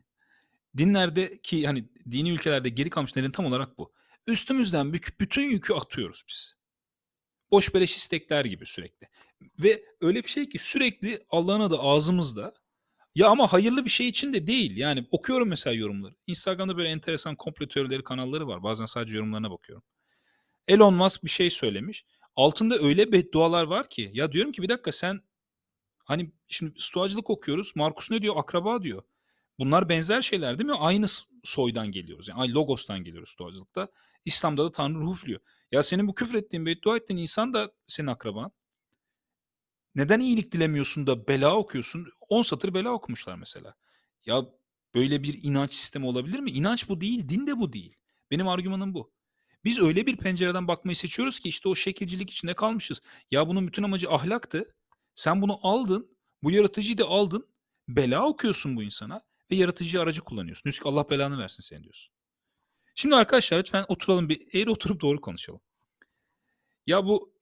Dinlerde 0.78 1.42
ki 1.42 1.68
hani 1.68 1.90
dini 2.12 2.32
ülkelerde 2.32 2.70
geri 2.70 2.90
kalmış 2.90 3.16
nedeni 3.16 3.32
tam 3.32 3.46
olarak 3.46 3.78
bu. 3.78 3.94
Üstümüzden 4.28 4.94
bütün 4.94 5.50
yükü 5.50 5.74
atıyoruz 5.74 6.24
biz. 6.30 6.56
Boş 7.52 7.74
beleş 7.74 7.96
istekler 7.96 8.46
gibi 8.46 8.66
sürekli. 8.66 9.10
Ve 9.60 9.86
öyle 10.02 10.24
bir 10.24 10.30
şey 10.30 10.50
ki 10.50 10.60
sürekli 10.60 11.26
Allah'ın 11.30 11.60
adı 11.60 11.80
ağzımızda. 11.80 12.54
Ya 13.18 13.28
ama 13.28 13.54
hayırlı 13.54 13.86
bir 13.86 13.90
şey 13.90 14.08
için 14.08 14.34
de 14.34 14.48
değil. 14.48 14.78
Yani 14.78 15.08
okuyorum 15.12 15.50
mesela 15.50 15.74
yorumları. 15.74 16.16
Instagram'da 16.28 16.78
böyle 16.78 16.90
enteresan 16.90 17.36
komplo 17.36 17.68
teorileri 17.68 18.04
kanalları 18.04 18.48
var. 18.48 18.64
Bazen 18.64 18.86
sadece 18.86 19.16
yorumlarına 19.16 19.52
bakıyorum. 19.52 19.84
Elon 20.68 20.94
Musk 20.94 21.24
bir 21.24 21.30
şey 21.30 21.50
söylemiş. 21.50 22.06
Altında 22.36 22.78
öyle 22.78 23.12
beddualar 23.12 23.64
var 23.64 23.90
ki. 23.90 24.12
Ya 24.14 24.32
diyorum 24.32 24.52
ki 24.52 24.62
bir 24.62 24.70
dakika 24.70 24.92
sen 24.92 25.22
hani 26.06 26.32
şimdi 26.48 26.74
stoacılık 26.80 27.30
okuyoruz. 27.30 27.74
Markus 27.76 28.12
ne 28.12 28.22
diyor? 28.22 28.36
Akraba 28.38 28.84
diyor. 28.84 29.04
Bunlar 29.60 29.90
benzer 29.90 30.22
şeyler 30.22 30.60
değil 30.60 30.70
mi? 30.70 30.76
Aynı 30.76 31.06
soydan 31.44 31.92
geliyoruz. 31.92 32.28
Yani 32.28 32.54
logostan 32.54 33.04
geliyoruz 33.04 33.30
stoacılıkta. 33.30 33.88
İslam'da 34.26 34.66
da 34.66 34.72
Tanrı 34.72 35.00
ruhu 35.00 35.14
üflüyor. 35.14 35.40
Ya 35.72 35.84
senin 35.84 36.08
bu 36.08 36.16
küfür 36.16 36.34
ettiğin, 36.34 36.66
beddua 36.66 36.98
ettiğin 36.98 37.20
insan 37.20 37.54
da 37.54 37.72
senin 37.88 38.08
akraban. 38.08 38.52
Neden 39.98 40.20
iyilik 40.20 40.52
dilemiyorsun 40.52 41.08
da 41.08 41.28
bela 41.28 41.56
okuyorsun? 41.56 42.08
10 42.30 42.44
satır 42.44 42.74
bela 42.74 42.90
okumuşlar 42.90 43.36
mesela. 43.36 43.76
Ya 44.26 44.46
böyle 44.96 45.24
bir 45.24 45.40
inanç 45.44 45.74
sistemi 45.74 46.06
olabilir 46.06 46.40
mi? 46.40 46.52
İnanç 46.52 46.90
bu 46.90 47.02
değil, 47.02 47.30
din 47.30 47.48
de 47.48 47.60
bu 47.60 47.74
değil. 47.74 47.98
Benim 48.32 48.48
argümanım 48.48 48.94
bu. 48.94 49.12
Biz 49.64 49.80
öyle 49.80 50.06
bir 50.06 50.18
pencereden 50.18 50.68
bakmayı 50.68 50.96
seçiyoruz 50.96 51.40
ki 51.40 51.50
işte 51.50 51.70
o 51.70 51.76
şekilcilik 51.76 52.30
içinde 52.30 52.54
kalmışız. 52.54 53.02
Ya 53.32 53.48
bunun 53.48 53.68
bütün 53.68 53.84
amacı 53.84 54.10
ahlaktı. 54.10 54.76
Sen 55.14 55.42
bunu 55.42 55.60
aldın, 55.62 56.18
bu 56.44 56.52
yaratıcıyı 56.52 56.98
da 56.98 57.06
aldın, 57.06 57.48
bela 57.88 58.26
okuyorsun 58.26 58.76
bu 58.76 58.84
insana 58.84 59.22
ve 59.52 59.56
yaratıcı 59.56 60.02
aracı 60.02 60.22
kullanıyorsun. 60.22 60.70
Nüsük 60.70 60.86
Allah 60.86 61.10
belanı 61.10 61.40
versin 61.40 61.64
seni 61.64 61.84
diyorsun. 61.84 62.14
Şimdi 62.96 63.16
arkadaşlar 63.16 63.60
lütfen 63.60 63.86
oturalım 63.88 64.30
bir 64.30 64.42
eğri 64.54 64.70
oturup 64.70 65.02
doğru 65.02 65.22
konuşalım. 65.22 65.62
Ya 66.88 67.06
bu 67.06 67.34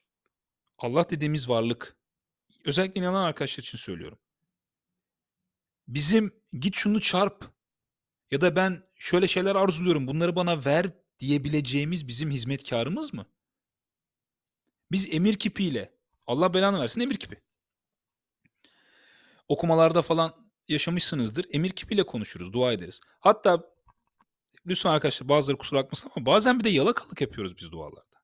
Allah 0.78 1.10
dediğimiz 1.10 1.50
varlık 1.50 1.98
özellikle 2.66 3.02
inanan 3.02 3.24
arkadaşlar 3.24 3.64
için 3.64 3.78
söylüyorum. 3.78 4.20
Bizim 5.88 6.42
git 6.54 6.76
şunu 6.76 7.02
çarp 7.02 7.46
ya 8.32 8.42
da 8.42 8.56
ben 8.56 8.84
şöyle 8.94 9.28
şeyler 9.28 9.56
arzuluyorum 9.56 10.08
bunları 10.08 10.36
bana 10.36 10.66
ver 10.66 10.92
diyebileceğimiz 11.20 12.08
bizim 12.08 12.32
hizmetkarımız 12.32 13.14
mı? 13.14 13.26
Biz 14.92 15.14
emir 15.14 15.34
kipiyle 15.34 15.96
Allah 16.28 16.54
belanı 16.54 16.80
versin 16.80 17.02
emir 17.02 17.18
kipi. 17.18 17.42
Okumalarda 19.48 20.02
falan 20.02 20.52
yaşamışsınızdır. 20.68 21.46
Emir 21.52 21.70
kipiyle 21.70 22.04
konuşuruz, 22.04 22.54
dua 22.54 22.74
ederiz. 22.74 23.02
Hatta 23.20 23.64
lütfen 24.66 24.90
arkadaşlar 24.90 25.30
bazıları 25.30 25.58
kusura 25.58 25.80
bakmasın 25.84 26.12
ama 26.16 26.26
bazen 26.26 26.60
bir 26.60 26.64
de 26.64 26.70
yalakalık 26.70 27.22
yapıyoruz 27.22 27.58
biz 27.58 27.72
dualarda. 27.72 28.15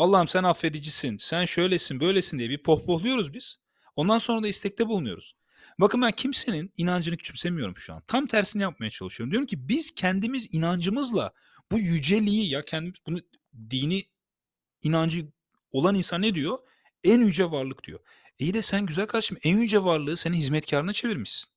Allah'ım 0.00 0.28
sen 0.28 0.44
affedicisin, 0.44 1.16
sen 1.16 1.44
şöylesin, 1.44 2.00
böylesin 2.00 2.38
diye 2.38 2.50
bir 2.50 2.62
pohpohluyoruz 2.62 3.34
biz. 3.34 3.58
Ondan 3.96 4.18
sonra 4.18 4.42
da 4.42 4.48
istekte 4.48 4.88
bulunuyoruz. 4.88 5.36
Bakın 5.78 6.02
ben 6.02 6.12
kimsenin 6.12 6.72
inancını 6.76 7.16
küçümsemiyorum 7.16 7.78
şu 7.78 7.94
an. 7.94 8.02
Tam 8.06 8.26
tersini 8.26 8.62
yapmaya 8.62 8.90
çalışıyorum. 8.90 9.30
Diyorum 9.30 9.46
ki 9.46 9.68
biz 9.68 9.94
kendimiz 9.94 10.48
inancımızla 10.54 11.32
bu 11.72 11.78
yüceliği 11.78 12.50
ya 12.50 12.62
kendi 12.62 12.92
bunu 13.06 13.20
dini 13.70 14.04
inancı 14.82 15.26
olan 15.72 15.94
insan 15.94 16.22
ne 16.22 16.34
diyor? 16.34 16.58
En 17.04 17.20
yüce 17.20 17.50
varlık 17.50 17.84
diyor. 17.84 18.00
İyi 18.38 18.54
de 18.54 18.62
sen 18.62 18.86
güzel 18.86 19.06
kardeşim 19.06 19.38
en 19.42 19.58
yüce 19.58 19.84
varlığı 19.84 20.16
senin 20.16 20.36
hizmetkarına 20.36 20.92
çevirmişsin. 20.92 21.50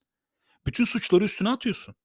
Bütün 0.65 0.83
suçları 0.83 1.23
üstüne 1.23 1.49
atıyorsun. 1.49 1.95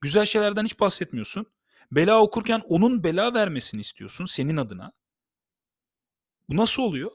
Güzel 0.00 0.26
şeylerden 0.26 0.64
hiç 0.64 0.80
bahsetmiyorsun. 0.80 1.46
Bela 1.92 2.22
okurken 2.22 2.62
onun 2.68 3.04
bela 3.04 3.34
vermesini 3.34 3.80
istiyorsun 3.80 4.24
senin 4.24 4.56
adına. 4.56 4.92
Bu 6.48 6.56
nasıl 6.56 6.82
oluyor? 6.82 7.12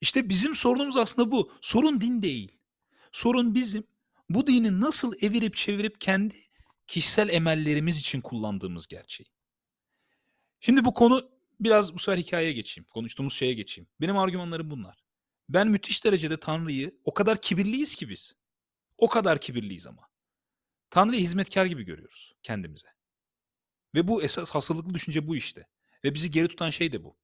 İşte 0.00 0.28
bizim 0.28 0.54
sorunumuz 0.54 0.96
aslında 0.96 1.30
bu. 1.30 1.52
Sorun 1.60 2.00
din 2.00 2.22
değil. 2.22 2.58
Sorun 3.12 3.54
bizim 3.54 3.86
bu 4.28 4.46
dini 4.46 4.80
nasıl 4.80 5.14
evirip 5.20 5.56
çevirip 5.56 6.00
kendi 6.00 6.36
kişisel 6.86 7.28
emellerimiz 7.28 7.98
için 7.98 8.20
kullandığımız 8.20 8.86
gerçeği. 8.86 9.30
Şimdi 10.60 10.84
bu 10.84 10.94
konu 10.94 11.30
biraz 11.60 11.94
bu 11.94 11.98
sefer 11.98 12.18
hikayeye 12.18 12.52
geçeyim. 12.52 12.86
Konuştuğumuz 12.90 13.34
şeye 13.34 13.54
geçeyim. 13.54 13.88
Benim 14.00 14.18
argümanlarım 14.18 14.70
bunlar. 14.70 15.04
Ben 15.48 15.68
müthiş 15.68 16.04
derecede 16.04 16.40
Tanrı'yı 16.40 17.00
o 17.04 17.14
kadar 17.14 17.40
kibirliyiz 17.40 17.94
ki 17.94 18.08
biz. 18.08 18.36
O 18.98 19.08
kadar 19.08 19.40
kibirliyiz 19.40 19.86
ama. 19.86 20.08
Tanrı'yı 20.90 21.22
hizmetkar 21.22 21.66
gibi 21.66 21.82
görüyoruz 21.82 22.34
kendimize. 22.42 22.88
Ve 23.94 24.08
bu 24.08 24.22
esas 24.22 24.50
hastalıklı 24.50 24.94
düşünce 24.94 25.26
bu 25.26 25.36
işte. 25.36 25.66
Ve 26.04 26.14
bizi 26.14 26.30
geri 26.30 26.48
tutan 26.48 26.70
şey 26.70 26.92
de 26.92 27.04
bu. 27.04 27.16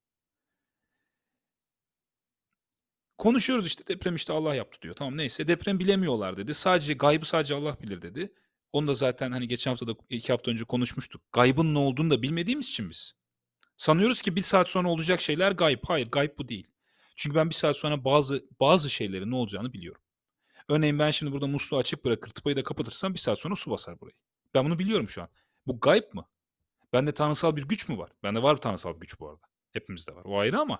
Konuşuyoruz 3.17 3.67
işte 3.67 3.87
deprem 3.87 4.15
işte 4.15 4.33
Allah 4.33 4.55
yaptı 4.55 4.81
diyor. 4.81 4.95
Tamam 4.95 5.17
neyse 5.17 5.47
deprem 5.47 5.79
bilemiyorlar 5.79 6.37
dedi. 6.37 6.53
Sadece 6.53 6.93
gaybı 6.93 7.25
sadece 7.25 7.55
Allah 7.55 7.77
bilir 7.81 8.01
dedi. 8.01 8.33
Onu 8.73 8.87
da 8.87 8.93
zaten 8.93 9.31
hani 9.31 9.47
geçen 9.47 9.71
hafta 9.71 9.87
da 9.87 9.95
iki 10.09 10.33
hafta 10.33 10.51
önce 10.51 10.63
konuşmuştuk. 10.63 11.21
Gaybın 11.31 11.73
ne 11.73 11.77
olduğunu 11.77 12.09
da 12.09 12.21
bilmediğimiz 12.21 12.69
için 12.69 12.89
biz. 12.89 13.13
Sanıyoruz 13.77 14.21
ki 14.21 14.35
bir 14.35 14.41
saat 14.41 14.69
sonra 14.69 14.89
olacak 14.89 15.21
şeyler 15.21 15.51
gayb. 15.51 15.79
Hayır 15.87 16.11
gayb 16.11 16.37
bu 16.37 16.49
değil. 16.49 16.67
Çünkü 17.15 17.35
ben 17.35 17.49
bir 17.49 17.55
saat 17.55 17.77
sonra 17.77 18.03
bazı 18.03 18.45
bazı 18.59 18.89
şeylerin 18.89 19.31
ne 19.31 19.35
olacağını 19.35 19.73
biliyorum. 19.73 20.01
Örneğin 20.69 20.99
ben 20.99 21.11
şimdi 21.11 21.31
burada 21.31 21.47
musluğu 21.47 21.77
açık 21.77 22.05
bırakır 22.05 22.29
tıpayı 22.29 22.55
da 22.55 22.63
kapatırsam 22.63 23.13
bir 23.13 23.19
saat 23.19 23.39
sonra 23.39 23.55
su 23.55 23.71
basar 23.71 23.99
burayı. 23.99 24.15
Ben 24.53 24.65
bunu 24.65 24.79
biliyorum 24.79 25.09
şu 25.09 25.21
an. 25.21 25.29
Bu 25.67 25.79
gayb 25.79 26.13
mı? 26.13 26.27
Bende 26.93 27.13
tanrısal 27.13 27.55
bir 27.55 27.63
güç 27.63 27.89
mü 27.89 27.97
var? 27.97 28.11
Bende 28.23 28.43
var 28.43 28.55
bir 28.55 28.61
tanrısal 28.61 28.95
bir 28.95 28.99
güç 28.99 29.19
bu 29.19 29.29
arada. 29.29 29.47
Hepimizde 29.73 30.15
var. 30.15 30.25
O 30.25 30.39
ayrı 30.39 30.59
ama 30.59 30.79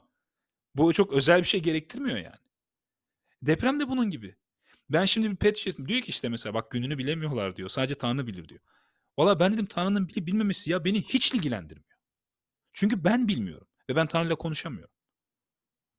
bu 0.75 0.93
çok 0.93 1.13
özel 1.13 1.39
bir 1.39 1.47
şey 1.47 1.59
gerektirmiyor 1.61 2.17
yani. 2.17 2.47
Deprem 3.41 3.79
de 3.79 3.89
bunun 3.89 4.09
gibi. 4.09 4.35
Ben 4.89 5.05
şimdi 5.05 5.31
bir 5.31 5.35
pet 5.35 5.57
şişesi 5.57 5.87
diyor 5.87 6.01
ki 6.01 6.09
işte 6.09 6.29
mesela 6.29 6.53
bak 6.53 6.71
gününü 6.71 6.97
bilemiyorlar 6.97 7.55
diyor. 7.55 7.69
Sadece 7.69 7.95
Tanrı 7.95 8.27
bilir 8.27 8.49
diyor. 8.49 8.61
Valla 9.17 9.39
ben 9.39 9.53
dedim 9.53 9.65
Tanrı'nın 9.65 10.07
bilip 10.07 10.27
bilmemesi 10.27 10.71
ya 10.71 10.85
beni 10.85 11.01
hiç 11.01 11.33
ilgilendirmiyor. 11.33 11.97
Çünkü 12.73 13.03
ben 13.03 13.27
bilmiyorum 13.27 13.67
ve 13.89 13.95
ben 13.95 14.07
Tanrı'yla 14.07 14.35
konuşamıyorum. 14.35 14.93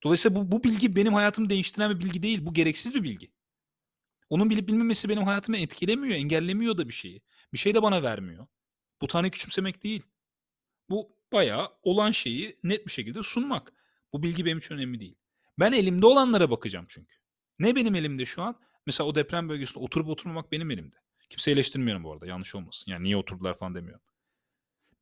Dolayısıyla 0.02 0.40
bu, 0.40 0.52
bu 0.52 0.64
bilgi 0.64 0.96
benim 0.96 1.14
hayatımı 1.14 1.50
değiştiren 1.50 1.90
bir 1.90 2.04
bilgi 2.04 2.22
değil. 2.22 2.46
Bu 2.46 2.54
gereksiz 2.54 2.94
bir 2.94 3.02
bilgi. 3.02 3.32
Onun 4.30 4.50
bilip 4.50 4.68
bilmemesi 4.68 5.08
benim 5.08 5.22
hayatımı 5.22 5.58
etkilemiyor, 5.58 6.14
engellemiyor 6.14 6.78
da 6.78 6.88
bir 6.88 6.92
şeyi. 6.92 7.22
Bir 7.52 7.58
şey 7.58 7.74
de 7.74 7.82
bana 7.82 8.02
vermiyor. 8.02 8.46
Bu 9.00 9.06
Tanrı'yı 9.06 9.30
küçümsemek 9.30 9.82
değil. 9.82 10.02
Bu 10.90 11.16
bayağı 11.32 11.72
olan 11.82 12.10
şeyi 12.10 12.58
net 12.62 12.86
bir 12.86 12.92
şekilde 12.92 13.22
sunmak. 13.22 13.72
Bu 14.12 14.22
bilgi 14.22 14.44
benim 14.44 14.58
için 14.58 14.74
önemli 14.74 15.00
değil. 15.00 15.16
Ben 15.58 15.72
elimde 15.72 16.06
olanlara 16.06 16.50
bakacağım 16.50 16.86
çünkü. 16.88 17.14
Ne 17.58 17.76
benim 17.76 17.94
elimde 17.94 18.24
şu 18.24 18.42
an? 18.42 18.60
Mesela 18.86 19.08
o 19.08 19.14
deprem 19.14 19.48
bölgesinde 19.48 19.78
oturup 19.78 20.08
oturmamak 20.08 20.52
benim 20.52 20.70
elimde. 20.70 20.96
Kimse 21.30 21.50
eleştirmiyorum 21.50 22.04
bu 22.04 22.12
arada 22.12 22.26
yanlış 22.26 22.54
olmasın. 22.54 22.90
Yani 22.90 23.04
niye 23.04 23.16
oturdular 23.16 23.58
falan 23.58 23.74
demiyorum. 23.74 24.04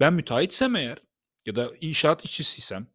Ben 0.01 0.15
müteahhitsem 0.15 0.77
eğer 0.77 0.99
ya 1.47 1.57
da 1.57 1.73
inşaat 1.81 2.25
işçisiysem 2.25 2.87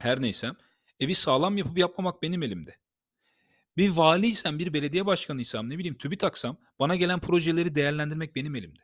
her 0.00 0.22
neysem 0.22 0.56
evi 1.00 1.14
sağlam 1.14 1.56
yapıp 1.56 1.78
yapmamak 1.78 2.22
benim 2.22 2.42
elimde. 2.42 2.78
Bir 3.76 3.90
valiysem, 3.90 4.58
bir 4.58 4.72
belediye 4.72 5.06
başkanıysam, 5.06 5.70
ne 5.70 5.78
bileyim 5.78 5.98
TÜBİTAK'sam 5.98 6.56
bana 6.78 6.96
gelen 6.96 7.20
projeleri 7.20 7.74
değerlendirmek 7.74 8.36
benim 8.36 8.54
elimde. 8.54 8.80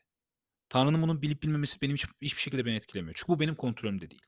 Tanrı'nın 0.69 1.03
bunu 1.03 1.23
bilip 1.23 1.43
bilmemesi 1.43 1.83
benim 1.83 1.97
hiç, 1.97 2.07
hiçbir 2.23 2.41
şekilde 2.41 2.67
beni 2.67 2.77
etkilemiyor. 2.77 3.15
Çünkü 3.15 3.29
bu 3.29 3.41
benim 3.41 3.55
kontrolümde 3.55 4.11
değil. 4.11 4.23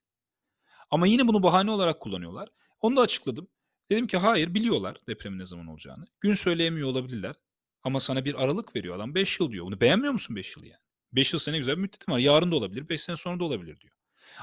Ama 0.90 1.06
yine 1.06 1.28
bunu 1.28 1.42
bahane 1.42 1.70
olarak 1.70 2.00
kullanıyorlar. 2.00 2.48
Onu 2.80 2.96
da 2.96 3.00
açıkladım. 3.00 3.48
Dedim 3.90 4.06
ki 4.06 4.16
hayır 4.16 4.54
biliyorlar 4.54 4.96
depremin 5.08 5.38
ne 5.38 5.46
zaman 5.46 5.66
olacağını. 5.66 6.06
Gün 6.20 6.34
söyleyemiyor 6.34 6.88
olabilirler. 6.88 7.34
Ama 7.82 8.00
sana 8.00 8.24
bir 8.24 8.44
aralık 8.44 8.76
veriyor 8.76 8.96
adam 8.96 9.14
5 9.14 9.40
yıl 9.40 9.52
diyor. 9.52 9.66
Bunu 9.66 9.80
beğenmiyor 9.80 10.12
musun 10.12 10.36
5 10.36 10.56
yıl 10.56 10.64
yani? 10.64 10.80
5 11.12 11.32
yıl 11.32 11.40
sene 11.40 11.58
güzel 11.58 11.76
bir 11.76 11.80
müddetim 11.82 12.14
var. 12.14 12.18
Yarın 12.18 12.50
da 12.50 12.56
olabilir, 12.56 12.88
5 12.88 13.00
sene 13.00 13.16
sonra 13.16 13.40
da 13.40 13.44
olabilir 13.44 13.80
diyor. 13.80 13.94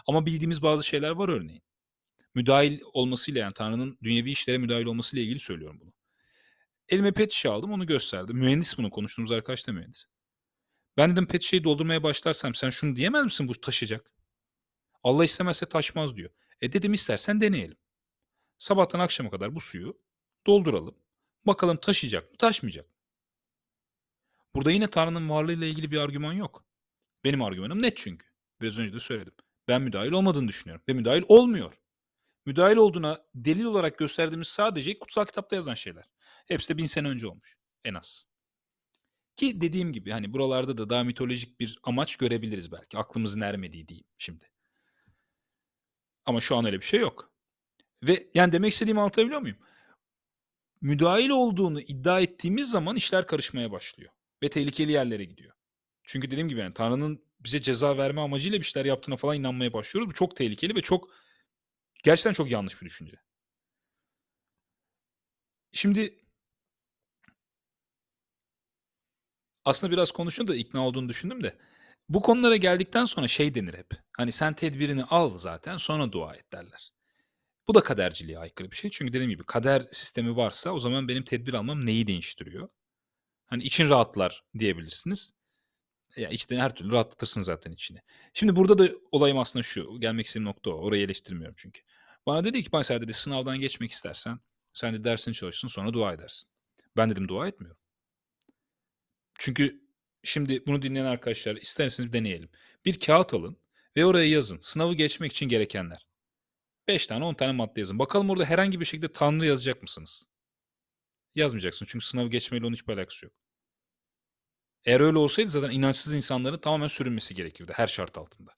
Ama 0.07 0.25
bildiğimiz 0.25 0.61
bazı 0.61 0.83
şeyler 0.83 1.09
var 1.11 1.29
örneğin. 1.29 1.61
Müdahil 2.35 2.79
olmasıyla 2.93 3.41
yani 3.41 3.53
Tanrı'nın 3.53 3.97
dünyevi 4.03 4.31
işlere 4.31 4.57
müdahil 4.57 4.85
olmasıyla 4.85 5.23
ilgili 5.25 5.39
söylüyorum 5.39 5.79
bunu. 5.81 5.93
Elime 6.89 7.11
pet 7.11 7.31
şişe 7.31 7.49
aldım 7.49 7.71
onu 7.71 7.85
gösterdim. 7.85 8.37
Mühendis 8.37 8.77
bunu 8.77 8.89
konuştuğumuz 8.89 9.31
arkadaş 9.31 9.67
da 9.67 9.71
mühendis. 9.71 10.05
Ben 10.97 11.11
dedim 11.11 11.27
pet 11.27 11.43
şişeyi 11.43 11.63
doldurmaya 11.63 12.03
başlarsam 12.03 12.55
sen 12.55 12.69
şunu 12.69 12.95
diyemez 12.95 13.23
misin 13.23 13.47
bu 13.47 13.61
taşıyacak? 13.61 14.11
Allah 15.05 15.25
istemezse 15.25 15.65
taşmaz 15.65 16.15
diyor. 16.15 16.29
E 16.61 16.73
dedim 16.73 16.93
istersen 16.93 17.41
deneyelim. 17.41 17.77
Sabahtan 18.57 18.99
akşama 18.99 19.29
kadar 19.29 19.55
bu 19.55 19.59
suyu 19.59 20.01
dolduralım. 20.47 20.95
Bakalım 21.47 21.77
taşıyacak 21.77 22.31
mı, 22.31 22.37
taşmayacak 22.37 22.85
mı? 22.85 22.93
Burada 24.55 24.71
yine 24.71 24.89
Tanrı'nın 24.89 25.29
varlığıyla 25.29 25.67
ilgili 25.67 25.91
bir 25.91 25.97
argüman 25.97 26.33
yok. 26.33 26.65
Benim 27.23 27.41
argümanım 27.41 27.81
net 27.81 27.97
çünkü. 27.97 28.27
Biraz 28.61 28.79
önce 28.79 28.93
de 28.93 28.99
söyledim. 28.99 29.33
Ben 29.67 29.81
müdahil 29.81 30.11
olmadığını 30.11 30.47
düşünüyorum. 30.47 30.83
Ve 30.89 30.93
müdahil 30.93 31.23
olmuyor. 31.27 31.73
Müdahil 32.45 32.75
olduğuna 32.75 33.25
delil 33.35 33.63
olarak 33.63 33.97
gösterdiğimiz 33.97 34.47
sadece 34.47 34.99
kutsal 34.99 35.25
kitapta 35.25 35.55
yazan 35.55 35.73
şeyler. 35.73 36.09
Hepsi 36.47 36.73
de 36.73 36.77
bin 36.77 36.85
sene 36.85 37.07
önce 37.07 37.27
olmuş. 37.27 37.57
En 37.83 37.93
az. 37.93 38.27
Ki 39.35 39.61
dediğim 39.61 39.93
gibi 39.93 40.11
hani 40.11 40.33
buralarda 40.33 40.77
da 40.77 40.89
daha 40.89 41.03
mitolojik 41.03 41.59
bir 41.59 41.79
amaç 41.83 42.15
görebiliriz 42.15 42.71
belki. 42.71 42.97
Aklımızın 42.97 43.41
ermediği 43.41 43.87
diyeyim 43.87 44.07
şimdi. 44.17 44.54
Ama 46.25 46.41
şu 46.41 46.55
an 46.55 46.65
öyle 46.65 46.79
bir 46.79 46.85
şey 46.85 46.99
yok. 46.99 47.31
Ve 48.03 48.27
yani 48.33 48.53
demek 48.53 48.73
istediğimi 48.73 48.99
anlatabiliyor 49.01 49.41
muyum? 49.41 49.57
Müdahil 50.81 51.29
olduğunu 51.29 51.81
iddia 51.81 52.21
ettiğimiz 52.21 52.69
zaman 52.69 52.95
işler 52.95 53.27
karışmaya 53.27 53.71
başlıyor 53.71 54.11
ve 54.43 54.49
tehlikeli 54.49 54.91
yerlere 54.91 55.25
gidiyor. 55.25 55.53
Çünkü 56.03 56.31
dediğim 56.31 56.49
gibi 56.49 56.59
yani 56.59 56.73
Tanrı'nın 56.73 57.25
bize 57.39 57.61
ceza 57.61 57.97
verme 57.97 58.21
amacıyla 58.21 58.59
bir 58.59 58.65
şeyler 58.65 58.85
yaptığına 58.85 59.17
falan 59.17 59.35
inanmaya 59.35 59.73
başlıyoruz. 59.73 60.09
Bu 60.09 60.13
çok 60.13 60.35
tehlikeli 60.35 60.75
ve 60.75 60.81
çok 60.81 61.09
gerçekten 62.03 62.33
çok 62.33 62.51
yanlış 62.51 62.81
bir 62.81 62.85
düşünce. 62.85 63.17
Şimdi 65.71 66.19
aslında 69.65 69.93
biraz 69.93 70.11
konuşun 70.11 70.47
da 70.47 70.55
ikna 70.55 70.87
olduğunu 70.87 71.09
düşündüm 71.09 71.43
de 71.43 71.57
bu 72.09 72.21
konulara 72.21 72.55
geldikten 72.55 73.05
sonra 73.05 73.27
şey 73.27 73.55
denir 73.55 73.73
hep. 73.73 73.89
Hani 74.17 74.31
sen 74.31 74.53
tedbirini 74.53 75.03
al 75.03 75.37
zaten 75.37 75.77
sonra 75.77 76.11
dua 76.11 76.35
et 76.35 76.51
derler. 76.53 76.89
Bu 77.67 77.75
da 77.75 77.83
kaderciliğe 77.83 78.39
aykırı 78.39 78.71
bir 78.71 78.75
şey. 78.75 78.91
Çünkü 78.91 79.13
dediğim 79.13 79.31
gibi 79.31 79.43
kader 79.43 79.87
sistemi 79.91 80.35
varsa 80.35 80.71
o 80.71 80.79
zaman 80.79 81.07
benim 81.07 81.23
tedbir 81.23 81.53
almam 81.53 81.85
neyi 81.85 82.07
değiştiriyor? 82.07 82.69
Hani 83.47 83.63
için 83.63 83.89
rahatlar 83.89 84.43
diyebilirsiniz. 84.59 85.33
Ya 86.17 86.29
içten 86.29 86.59
her 86.59 86.75
türlü 86.75 86.91
rahatlatırsın 86.91 87.41
zaten 87.41 87.71
içini. 87.71 87.99
Şimdi 88.33 88.55
burada 88.55 88.77
da 88.77 88.89
olayım 89.11 89.39
aslında 89.39 89.63
şu. 89.63 89.99
Gelmek 89.99 90.25
istediğim 90.25 90.47
nokta 90.47 90.69
o. 90.69 90.73
Orayı 90.73 91.03
eleştirmiyorum 91.03 91.55
çünkü. 91.57 91.81
Bana 92.25 92.43
dedi 92.43 92.63
ki 92.63 92.69
mesela 92.73 93.01
dedi 93.01 93.13
sınavdan 93.13 93.59
geçmek 93.59 93.91
istersen 93.91 94.39
sen 94.73 94.93
de 94.93 95.03
dersini 95.03 95.33
çalışsın 95.33 95.67
sonra 95.67 95.93
dua 95.93 96.13
edersin. 96.13 96.49
Ben 96.97 97.09
dedim 97.09 97.27
dua 97.27 97.47
etmiyorum. 97.47 97.77
Çünkü 99.39 99.84
şimdi 100.25 100.65
bunu 100.67 100.81
dinleyen 100.81 101.05
arkadaşlar 101.05 101.55
isterseniz 101.55 102.13
deneyelim. 102.13 102.49
Bir 102.85 102.99
kağıt 102.99 103.33
alın 103.33 103.57
ve 103.97 104.05
oraya 104.05 104.29
yazın. 104.29 104.59
Sınavı 104.61 104.93
geçmek 104.93 105.31
için 105.31 105.49
gerekenler. 105.49 106.07
5 106.87 107.07
tane 107.07 107.25
10 107.25 107.33
tane 107.33 107.51
madde 107.51 107.79
yazın. 107.79 107.99
Bakalım 107.99 108.29
orada 108.29 108.45
herhangi 108.45 108.79
bir 108.79 108.85
şekilde 108.85 109.11
Tanrı 109.11 109.45
yazacak 109.45 109.81
mısınız? 109.81 110.23
Yazmayacaksınız 111.35 111.91
çünkü 111.91 112.05
sınavı 112.05 112.29
geçmeyle 112.29 112.65
onun 112.65 112.73
hiçbir 112.73 112.93
alakası 112.93 113.25
yok. 113.25 113.33
Eğer 114.85 114.99
öyle 114.99 115.17
olsaydı 115.17 115.49
zaten 115.49 115.69
inançsız 115.71 116.15
insanların 116.15 116.57
tamamen 116.57 116.87
sürünmesi 116.87 117.35
gerekirdi 117.35 117.73
her 117.75 117.87
şart 117.87 118.17
altında. 118.17 118.51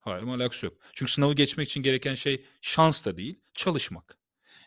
Hayır 0.00 0.22
alakası 0.22 0.66
yok. 0.66 0.78
Çünkü 0.92 1.12
sınavı 1.12 1.34
geçmek 1.34 1.68
için 1.68 1.82
gereken 1.82 2.14
şey 2.14 2.44
şans 2.60 3.04
da 3.04 3.16
değil, 3.16 3.40
çalışmak. 3.54 4.18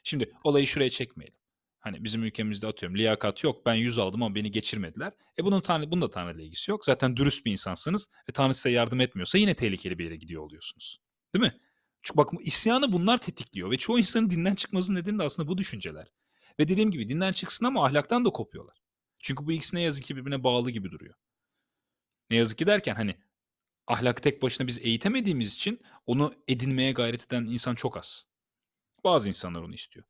Şimdi 0.04 0.32
olayı 0.44 0.68
şuraya 0.68 0.90
çekmeyelim. 0.90 1.40
Hani 1.84 2.04
bizim 2.04 2.24
ülkemizde 2.24 2.68
atıyorum 2.68 2.98
liyakat 2.98 3.44
yok 3.44 3.66
ben 3.66 3.74
100 3.74 4.00
aldım 4.00 4.24
ama 4.24 4.36
beni 4.36 4.52
geçirmediler. 4.52 5.14
E 5.40 5.46
bunun 5.46 5.62
Tanrı, 5.62 5.92
bunun 5.92 6.02
da 6.02 6.12
Tanrı 6.12 6.36
ile 6.36 6.46
ilgisi 6.46 6.72
yok. 6.72 6.86
Zaten 6.86 7.18
dürüst 7.18 7.46
bir 7.46 7.52
insansınız 7.52 8.10
ve 8.30 8.34
Tanrı 8.34 8.54
size 8.54 8.70
yardım 8.70 9.02
etmiyorsa 9.02 9.38
yine 9.38 9.56
tehlikeli 9.56 9.98
bir 9.98 10.04
yere 10.04 10.16
gidiyor 10.16 10.42
oluyorsunuz. 10.44 11.00
Değil 11.34 11.46
mi? 11.46 11.60
Çünkü 12.04 12.18
bak 12.18 12.30
isyanı 12.42 12.92
bunlar 12.92 13.18
tetikliyor 13.18 13.72
ve 13.72 13.78
çoğu 13.78 14.00
insanın 14.00 14.30
dinden 14.30 14.56
çıkmasının 14.56 15.00
nedeni 15.00 15.20
de 15.20 15.24
aslında 15.24 15.48
bu 15.48 15.58
düşünceler. 15.58 16.08
Ve 16.60 16.68
dediğim 16.68 16.92
gibi 16.92 17.10
dinden 17.10 17.32
çıksın 17.32 17.66
ama 17.66 17.86
ahlaktan 17.86 18.26
da 18.26 18.30
kopuyorlar. 18.30 18.78
Çünkü 19.20 19.46
bu 19.46 19.52
ikisi 19.52 19.76
ne 19.76 19.82
yazık 19.82 20.04
ki 20.04 20.16
birbirine 20.16 20.44
bağlı 20.44 20.72
gibi 20.72 20.92
duruyor. 20.92 21.16
Ne 22.30 22.38
yazık 22.38 22.58
ki 22.58 22.68
derken 22.68 22.96
hani 22.96 23.16
ahlakı 23.88 24.22
tek 24.22 24.42
başına 24.42 24.68
biz 24.68 24.80
eğitemediğimiz 24.82 25.54
için 25.56 25.82
onu 26.06 26.34
edinmeye 26.48 26.92
gayret 26.92 27.26
eden 27.26 27.46
insan 27.46 27.76
çok 27.76 27.98
az. 27.98 28.26
Bazı 29.04 29.28
insanlar 29.28 29.62
onu 29.62 29.74
istiyor. 29.74 30.06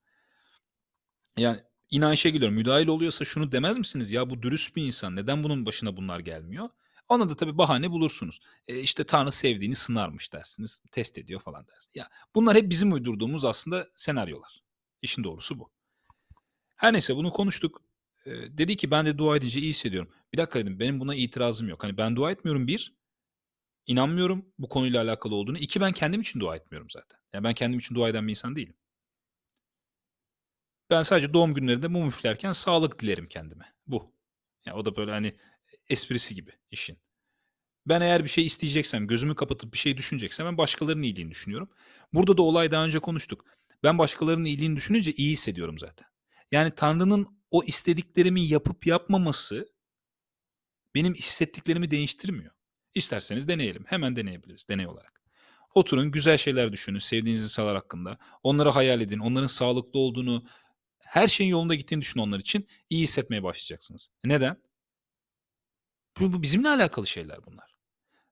Yani 1.38 1.60
inanışa 1.90 2.30
geliyorum. 2.30 2.56
Müdahil 2.56 2.88
oluyorsa 2.88 3.26
şunu 3.26 3.52
demez 3.52 3.78
misiniz? 3.78 4.12
Ya 4.12 4.30
bu 4.30 4.42
dürüst 4.44 4.76
bir 4.76 4.86
insan. 4.86 5.16
Neden 5.16 5.44
bunun 5.44 5.66
başına 5.66 5.98
bunlar 5.98 6.20
gelmiyor? 6.20 6.70
Ona 7.10 7.30
da 7.30 7.36
tabii 7.36 7.58
bahane 7.58 7.92
bulursunuz. 7.92 8.40
E 8.68 8.80
işte 8.80 9.04
Tanrı 9.04 9.32
sevdiğini 9.32 9.76
sınarmış 9.76 10.34
dersiniz. 10.34 10.82
Test 10.92 11.18
ediyor 11.18 11.42
falan 11.42 11.68
dersiniz. 11.68 11.92
Ya 11.96 12.10
bunlar 12.36 12.56
hep 12.58 12.70
bizim 12.70 12.94
uydurduğumuz 12.94 13.46
aslında 13.46 13.88
senaryolar. 13.96 14.64
İşin 15.02 15.24
doğrusu 15.24 15.60
bu. 15.60 15.72
Her 16.76 16.94
neyse 16.94 17.16
bunu 17.16 17.32
konuştuk. 17.34 17.82
Ee, 18.26 18.32
dedi 18.58 18.76
ki 18.78 18.92
ben 18.92 19.06
de 19.06 19.18
dua 19.18 19.38
edince 19.38 19.60
iyi 19.60 19.70
hissediyorum. 19.70 20.12
Bir 20.34 20.38
dakika 20.38 20.60
dedim 20.60 20.80
benim 20.80 21.00
buna 21.00 21.16
itirazım 21.16 21.70
yok. 21.70 21.84
Hani 21.84 21.98
ben 21.98 22.16
dua 22.16 22.32
etmiyorum 22.32 22.68
bir. 22.68 22.94
inanmıyorum 23.88 24.46
bu 24.60 24.70
konuyla 24.70 25.04
alakalı 25.04 25.36
olduğunu. 25.36 25.58
İki 25.58 25.82
ben 25.82 25.92
kendim 25.92 26.22
için 26.22 26.40
dua 26.40 26.56
etmiyorum 26.56 26.90
zaten. 26.90 27.20
Yani 27.34 27.44
ben 27.44 27.54
kendim 27.54 27.80
için 27.80 27.96
dua 27.96 28.10
eden 28.10 28.28
bir 28.28 28.32
insan 28.32 28.56
değilim. 28.56 28.76
Ben 30.90 31.02
sadece 31.02 31.34
doğum 31.34 31.54
günlerinde 31.54 31.88
mum 31.88 32.10
üflerken 32.10 32.52
sağlık 32.52 33.00
dilerim 33.00 33.28
kendime. 33.28 33.66
Bu. 33.88 34.14
Yani 34.66 34.78
o 34.78 34.86
da 34.86 34.96
böyle 34.96 35.12
hani 35.12 35.36
esprisi 35.90 36.36
gibi 36.36 36.52
işin. 36.72 37.00
Ben 37.86 38.02
eğer 38.02 38.24
bir 38.24 38.30
şey 38.30 38.46
isteyeceksem, 38.46 39.08
gözümü 39.08 39.36
kapatıp 39.36 39.74
bir 39.74 39.78
şey 39.78 39.98
düşüneceksem 39.98 40.46
ben 40.46 40.58
başkalarının 40.58 41.04
iyiliğini 41.04 41.32
düşünüyorum. 41.32 41.70
Burada 42.14 42.38
da 42.38 42.42
olay 42.42 42.72
daha 42.72 42.86
önce 42.86 43.00
konuştuk. 43.00 43.46
Ben 43.84 43.98
başkalarının 43.98 44.46
iyiliğini 44.46 44.76
düşününce 44.76 45.12
iyi 45.12 45.32
hissediyorum 45.32 45.80
zaten. 45.80 46.08
Yani 46.52 46.72
Tanrı'nın 46.76 47.28
o 47.52 47.64
istediklerimi 47.64 48.42
yapıp 48.42 48.88
yapmaması 48.88 49.74
benim 50.96 51.14
hissettiklerimi 51.14 51.92
değiştirmiyor. 51.92 52.52
İsterseniz 52.94 53.48
deneyelim. 53.48 53.84
Hemen 53.88 54.16
deneyebiliriz 54.16 54.70
deney 54.70 54.88
olarak. 54.88 55.22
Oturun 55.76 56.12
güzel 56.12 56.38
şeyler 56.38 56.72
düşünün 56.72 57.00
sevdiğiniz 57.00 57.44
insanlar 57.44 57.76
hakkında. 57.76 58.18
Onları 58.44 58.70
hayal 58.70 59.02
edin. 59.02 59.20
Onların 59.20 59.48
sağlıklı 59.48 60.00
olduğunu, 60.00 60.46
her 61.14 61.28
şeyin 61.28 61.52
yolunda 61.52 61.76
gittiğini 61.76 62.02
düşünün 62.02 62.24
onlar 62.24 62.40
için. 62.40 62.68
iyi 62.90 63.04
hissetmeye 63.04 63.44
başlayacaksınız. 63.44 64.10
Neden? 64.24 64.58
Bu, 66.20 66.34
bu 66.34 66.42
bizimle 66.42 66.70
alakalı 66.70 67.08
şeyler 67.08 67.46
bunlar. 67.46 67.76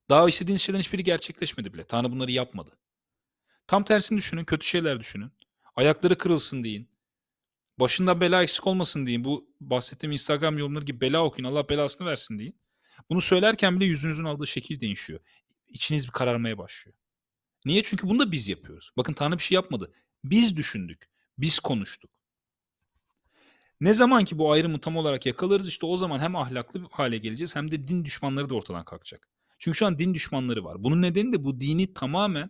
Daha 0.10 0.30
istediğiniz 0.30 0.62
şeylerin 0.62 0.84
hiçbiri 0.84 1.04
gerçekleşmedi 1.04 1.74
bile. 1.74 1.84
Tanrı 1.84 2.12
bunları 2.12 2.32
yapmadı. 2.32 2.78
Tam 3.68 3.84
tersini 3.84 4.18
düşünün, 4.18 4.46
kötü 4.46 4.68
şeyler 4.68 5.00
düşünün. 5.00 5.32
Ayakları 5.76 6.18
kırılsın 6.18 6.64
deyin. 6.64 6.90
Başında 7.80 8.22
bela 8.22 8.44
eksik 8.44 8.68
olmasın 8.68 9.06
deyin. 9.06 9.24
Bu 9.24 9.50
bahsettiğim 9.60 10.12
Instagram 10.12 10.58
yorumları 10.58 10.86
gibi 10.86 11.02
bela 11.02 11.24
okuyun. 11.24 11.50
Allah 11.50 11.70
belasını 11.70 12.08
versin 12.08 12.40
deyin. 12.40 12.60
Bunu 13.10 13.22
söylerken 13.22 13.80
bile 13.80 13.86
yüzünüzün 13.86 14.24
aldığı 14.24 14.48
şekil 14.48 14.82
değişiyor. 14.82 15.20
İçiniz 15.68 16.08
bir 16.08 16.12
kararmaya 16.12 16.58
başlıyor. 16.58 16.98
Niye? 17.66 17.84
Çünkü 17.84 18.08
bunu 18.08 18.20
da 18.20 18.32
biz 18.32 18.48
yapıyoruz. 18.48 18.92
Bakın 18.98 19.14
Tanrı 19.14 19.38
bir 19.38 19.44
şey 19.44 19.56
yapmadı. 19.56 19.94
Biz 20.24 20.58
düşündük. 20.58 21.10
Biz 21.38 21.60
konuştuk. 21.60 22.21
Ne 23.82 23.94
zaman 23.94 24.26
ki 24.26 24.38
bu 24.38 24.52
ayrımı 24.52 24.82
tam 24.82 24.98
olarak 24.98 25.26
yakalarız 25.26 25.68
işte 25.68 25.86
o 25.86 25.98
zaman 25.98 26.20
hem 26.20 26.36
ahlaklı 26.36 26.88
hale 26.92 27.18
geleceğiz 27.18 27.56
hem 27.56 27.72
de 27.72 27.88
din 27.88 28.06
düşmanları 28.06 28.50
da 28.50 28.56
ortadan 28.56 28.86
kalkacak. 28.86 29.28
Çünkü 29.58 29.78
şu 29.78 29.86
an 29.86 30.00
din 30.00 30.14
düşmanları 30.14 30.64
var. 30.64 30.84
Bunun 30.84 31.02
nedeni 31.02 31.34
de 31.34 31.44
bu 31.44 31.62
dini 31.62 31.94
tamamen 31.94 32.50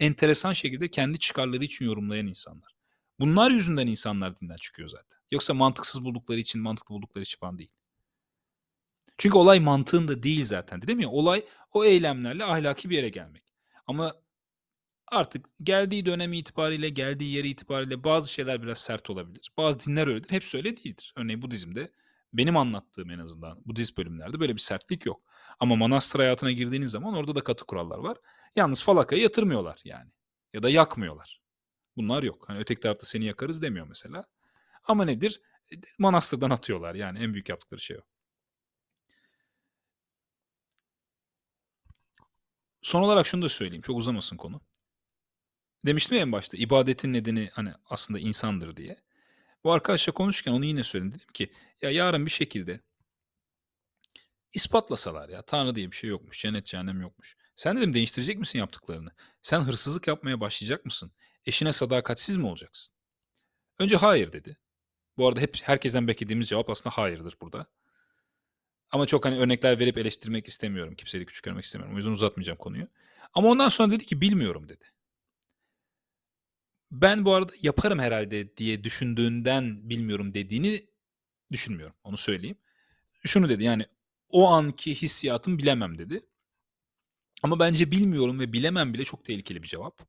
enteresan 0.00 0.52
şekilde 0.52 0.88
kendi 0.88 1.18
çıkarları 1.18 1.64
için 1.64 1.84
yorumlayan 1.84 2.26
insanlar. 2.26 2.72
Bunlar 3.20 3.50
yüzünden 3.50 3.86
insanlar 3.86 4.40
dinden 4.40 4.56
çıkıyor 4.56 4.88
zaten. 4.88 5.18
Yoksa 5.30 5.54
mantıksız 5.54 6.04
buldukları 6.04 6.40
için, 6.40 6.60
mantıklı 6.60 6.94
buldukları 6.94 7.24
için 7.24 7.38
falan 7.38 7.58
değil. 7.58 7.72
Çünkü 9.18 9.36
olay 9.36 9.60
mantığında 9.60 10.22
değil 10.22 10.44
zaten 10.44 10.82
değil 10.82 10.98
mi? 10.98 11.06
Olay 11.06 11.44
o 11.72 11.84
eylemlerle 11.84 12.44
ahlaki 12.44 12.90
bir 12.90 12.96
yere 12.96 13.08
gelmek. 13.08 13.44
Ama 13.86 14.14
artık 15.12 15.46
geldiği 15.62 16.06
dönem 16.06 16.32
itibariyle, 16.32 16.88
geldiği 16.88 17.32
yeri 17.32 17.48
itibariyle 17.48 18.04
bazı 18.04 18.32
şeyler 18.32 18.62
biraz 18.62 18.78
sert 18.78 19.10
olabilir. 19.10 19.52
Bazı 19.56 19.80
dinler 19.80 20.06
öyledir. 20.06 20.30
Hepsi 20.30 20.56
öyle 20.56 20.76
değildir. 20.76 21.14
Örneğin 21.16 21.42
Budizm'de 21.42 21.92
benim 22.32 22.56
anlattığım 22.56 23.10
en 23.10 23.18
azından 23.18 23.62
Budist 23.66 23.98
bölümlerde 23.98 24.40
böyle 24.40 24.54
bir 24.54 24.60
sertlik 24.60 25.06
yok. 25.06 25.20
Ama 25.60 25.76
manastır 25.76 26.18
hayatına 26.20 26.52
girdiğiniz 26.52 26.90
zaman 26.90 27.14
orada 27.14 27.34
da 27.34 27.44
katı 27.44 27.64
kurallar 27.64 27.98
var. 27.98 28.18
Yalnız 28.56 28.82
falakayı 28.82 29.22
yatırmıyorlar 29.22 29.80
yani. 29.84 30.10
Ya 30.52 30.62
da 30.62 30.70
yakmıyorlar. 30.70 31.40
Bunlar 31.96 32.22
yok. 32.22 32.44
Hani 32.48 32.58
öteki 32.58 32.80
tarafta 32.80 33.06
seni 33.06 33.24
yakarız 33.24 33.62
demiyor 33.62 33.86
mesela. 33.88 34.24
Ama 34.84 35.04
nedir? 35.04 35.40
E, 35.72 35.76
manastırdan 35.98 36.50
atıyorlar. 36.50 36.94
Yani 36.94 37.18
en 37.18 37.32
büyük 37.34 37.48
yaptıkları 37.48 37.80
şey 37.80 37.96
o. 37.96 38.00
Son 42.82 43.02
olarak 43.02 43.26
şunu 43.26 43.42
da 43.42 43.48
söyleyeyim. 43.48 43.82
Çok 43.82 43.98
uzamasın 43.98 44.36
konu. 44.36 44.60
Demiştim 45.86 46.16
ya 46.16 46.22
en 46.22 46.32
başta 46.32 46.56
ibadetin 46.56 47.12
nedeni 47.12 47.50
hani 47.52 47.72
aslında 47.86 48.20
insandır 48.20 48.76
diye. 48.76 48.96
Bu 49.64 49.72
arkadaşla 49.72 50.12
konuşurken 50.12 50.52
onu 50.52 50.64
yine 50.64 50.84
söyledim. 50.84 51.14
Dedim 51.14 51.32
ki 51.34 51.52
ya 51.82 51.90
yarın 51.90 52.26
bir 52.26 52.30
şekilde 52.30 52.80
ispatlasalar 54.52 55.28
ya 55.28 55.42
Tanrı 55.42 55.74
diye 55.74 55.90
bir 55.90 55.96
şey 55.96 56.10
yokmuş. 56.10 56.40
Cennet 56.40 56.66
cehennem 56.66 57.00
yokmuş. 57.00 57.36
Sen 57.54 57.76
dedim 57.76 57.94
değiştirecek 57.94 58.38
misin 58.38 58.58
yaptıklarını? 58.58 59.10
Sen 59.42 59.60
hırsızlık 59.60 60.08
yapmaya 60.08 60.40
başlayacak 60.40 60.84
mısın? 60.84 61.12
Eşine 61.46 61.72
sadakatsiz 61.72 62.36
mi 62.36 62.46
olacaksın? 62.46 62.94
Önce 63.78 63.96
hayır 63.96 64.32
dedi. 64.32 64.58
Bu 65.16 65.28
arada 65.28 65.40
hep 65.40 65.56
herkesten 65.62 66.08
beklediğimiz 66.08 66.48
cevap 66.48 66.70
aslında 66.70 66.96
hayırdır 66.96 67.36
burada. 67.40 67.66
Ama 68.90 69.06
çok 69.06 69.24
hani 69.24 69.38
örnekler 69.38 69.78
verip 69.78 69.98
eleştirmek 69.98 70.48
istemiyorum. 70.48 70.94
Kimseyi 70.94 71.26
küçük 71.26 71.44
görmek 71.44 71.64
istemiyorum. 71.64 71.94
O 71.94 71.98
yüzden 71.98 72.10
uzatmayacağım 72.10 72.58
konuyu. 72.58 72.88
Ama 73.34 73.48
ondan 73.48 73.68
sonra 73.68 73.90
dedi 73.90 74.06
ki 74.06 74.20
bilmiyorum 74.20 74.68
dedi. 74.68 74.91
Ben 76.92 77.24
bu 77.24 77.34
arada 77.34 77.52
yaparım 77.62 77.98
herhalde 77.98 78.56
diye 78.56 78.84
düşündüğünden 78.84 79.90
bilmiyorum 79.90 80.34
dediğini 80.34 80.86
düşünmüyorum. 81.52 81.96
Onu 82.04 82.16
söyleyeyim. 82.16 82.58
Şunu 83.26 83.48
dedi 83.48 83.64
yani 83.64 83.86
o 84.28 84.48
anki 84.48 84.94
hissiyatım 84.94 85.58
bilemem 85.58 85.98
dedi. 85.98 86.26
Ama 87.42 87.58
bence 87.58 87.90
bilmiyorum 87.90 88.40
ve 88.40 88.52
bilemem 88.52 88.94
bile 88.94 89.04
çok 89.04 89.24
tehlikeli 89.24 89.62
bir 89.62 89.68
cevap. 89.68 90.02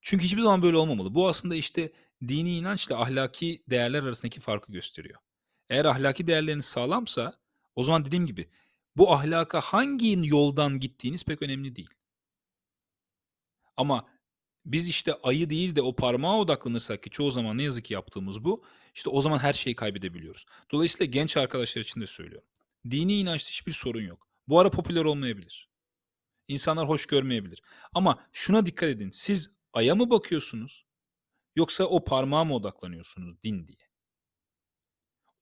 Çünkü 0.00 0.24
hiçbir 0.24 0.42
zaman 0.42 0.62
böyle 0.62 0.76
olmamalı. 0.76 1.14
Bu 1.14 1.28
aslında 1.28 1.54
işte 1.54 1.92
dini 2.28 2.56
inançla 2.56 3.02
ahlaki 3.02 3.62
değerler 3.70 4.02
arasındaki 4.02 4.40
farkı 4.40 4.72
gösteriyor. 4.72 5.20
Eğer 5.68 5.84
ahlaki 5.84 6.26
değerleriniz 6.26 6.66
sağlamsa 6.66 7.40
o 7.76 7.82
zaman 7.82 8.04
dediğim 8.04 8.26
gibi 8.26 8.48
bu 8.96 9.12
ahlaka 9.12 9.60
hangi 9.60 10.28
yoldan 10.28 10.80
gittiğiniz 10.80 11.24
pek 11.24 11.42
önemli 11.42 11.76
değil. 11.76 11.90
Ama 13.76 14.13
biz 14.64 14.88
işte 14.88 15.14
ayı 15.22 15.50
değil 15.50 15.76
de 15.76 15.82
o 15.82 15.96
parmağa 15.96 16.38
odaklanırsak 16.38 17.02
ki 17.02 17.10
çoğu 17.10 17.30
zaman 17.30 17.58
ne 17.58 17.62
yazık 17.62 17.84
ki 17.84 17.94
yaptığımız 17.94 18.44
bu, 18.44 18.64
işte 18.94 19.10
o 19.10 19.20
zaman 19.20 19.38
her 19.38 19.52
şeyi 19.52 19.76
kaybedebiliyoruz. 19.76 20.46
Dolayısıyla 20.72 21.06
genç 21.06 21.36
arkadaşlar 21.36 21.82
için 21.82 22.00
de 22.00 22.06
söylüyorum. 22.06 22.48
Dini 22.90 23.20
inançta 23.20 23.50
hiçbir 23.50 23.72
sorun 23.72 24.02
yok. 24.02 24.28
Bu 24.48 24.60
ara 24.60 24.70
popüler 24.70 25.04
olmayabilir. 25.04 25.68
İnsanlar 26.48 26.88
hoş 26.88 27.06
görmeyebilir. 27.06 27.62
Ama 27.94 28.18
şuna 28.32 28.66
dikkat 28.66 28.88
edin. 28.88 29.10
Siz 29.10 29.56
aya 29.72 29.94
mı 29.94 30.10
bakıyorsunuz 30.10 30.84
yoksa 31.56 31.84
o 31.84 32.04
parmağa 32.04 32.44
mı 32.44 32.54
odaklanıyorsunuz 32.54 33.42
din 33.42 33.68
diye? 33.68 33.88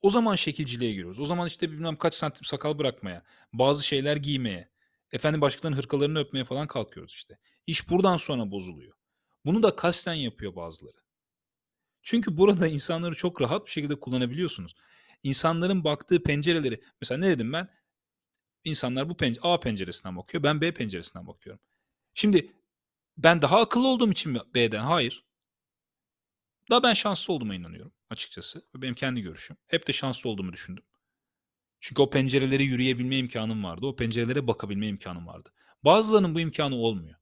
O 0.03 0.11
zaman 0.11 0.35
şekilciliğe 0.35 0.93
giriyoruz. 0.93 1.21
O 1.21 1.25
zaman 1.25 1.47
işte 1.47 1.71
bilmem 1.71 1.97
kaç 1.97 2.15
santim 2.15 2.45
sakal 2.45 2.79
bırakmaya, 2.79 3.23
bazı 3.53 3.87
şeyler 3.87 4.17
giymeye, 4.17 4.71
efendim 5.13 5.41
başkalarının 5.41 5.79
hırkalarını 5.79 6.19
öpmeye 6.19 6.45
falan 6.45 6.67
kalkıyoruz 6.67 7.13
işte. 7.13 7.39
İş 7.67 7.91
buradan 7.91 8.17
sonra 8.17 8.51
bozuluyor. 8.51 9.02
Bunu 9.45 9.63
da 9.63 9.77
kasten 9.77 10.15
yapıyor 10.15 10.57
bazıları. 10.57 10.97
Çünkü 12.03 12.37
burada 12.37 12.67
insanları 12.67 13.15
çok 13.15 13.41
rahat 13.41 13.67
bir 13.67 13.71
şekilde 13.71 14.01
kullanabiliyorsunuz. 14.01 14.75
İnsanların 15.23 15.85
baktığı 15.85 16.23
pencereleri, 16.23 16.81
mesela 17.01 17.19
ne 17.19 17.29
dedim 17.29 17.53
ben? 17.53 17.69
İnsanlar 18.65 19.09
bu 19.09 19.17
pencere, 19.17 19.49
A 19.49 19.61
penceresinden 19.61 20.17
bakıyor, 20.17 20.43
ben 20.43 20.61
B 20.61 20.75
penceresinden 20.75 21.27
bakıyorum. 21.27 21.63
Şimdi 22.15 22.53
ben 23.17 23.43
daha 23.43 23.61
akıllı 23.61 23.89
olduğum 23.89 24.13
için 24.13 24.33
mi 24.33 24.41
B'den? 24.55 24.85
Hayır. 24.85 25.25
Da 26.71 26.83
ben 26.83 26.95
şanslı 26.95 27.35
olduğuma 27.35 27.55
inanıyorum 27.55 27.93
açıkçası. 28.11 28.63
Benim 28.75 28.95
kendi 28.95 29.21
görüşüm. 29.21 29.57
Hep 29.67 29.87
de 29.89 29.93
şanslı 29.93 30.31
olduğumu 30.31 30.53
düşündüm. 30.53 30.85
Çünkü 31.81 32.03
o 32.03 32.11
pencerelere 32.11 32.63
yürüyebilme 32.63 33.17
imkanım 33.17 33.65
vardı. 33.65 33.87
O 33.87 33.97
pencerelere 33.97 34.47
bakabilme 34.47 34.89
imkanım 34.89 35.27
vardı. 35.27 35.53
Bazılarının 35.85 36.35
bu 36.35 36.41
imkanı 36.41 36.75
olmuyor. 36.75 37.19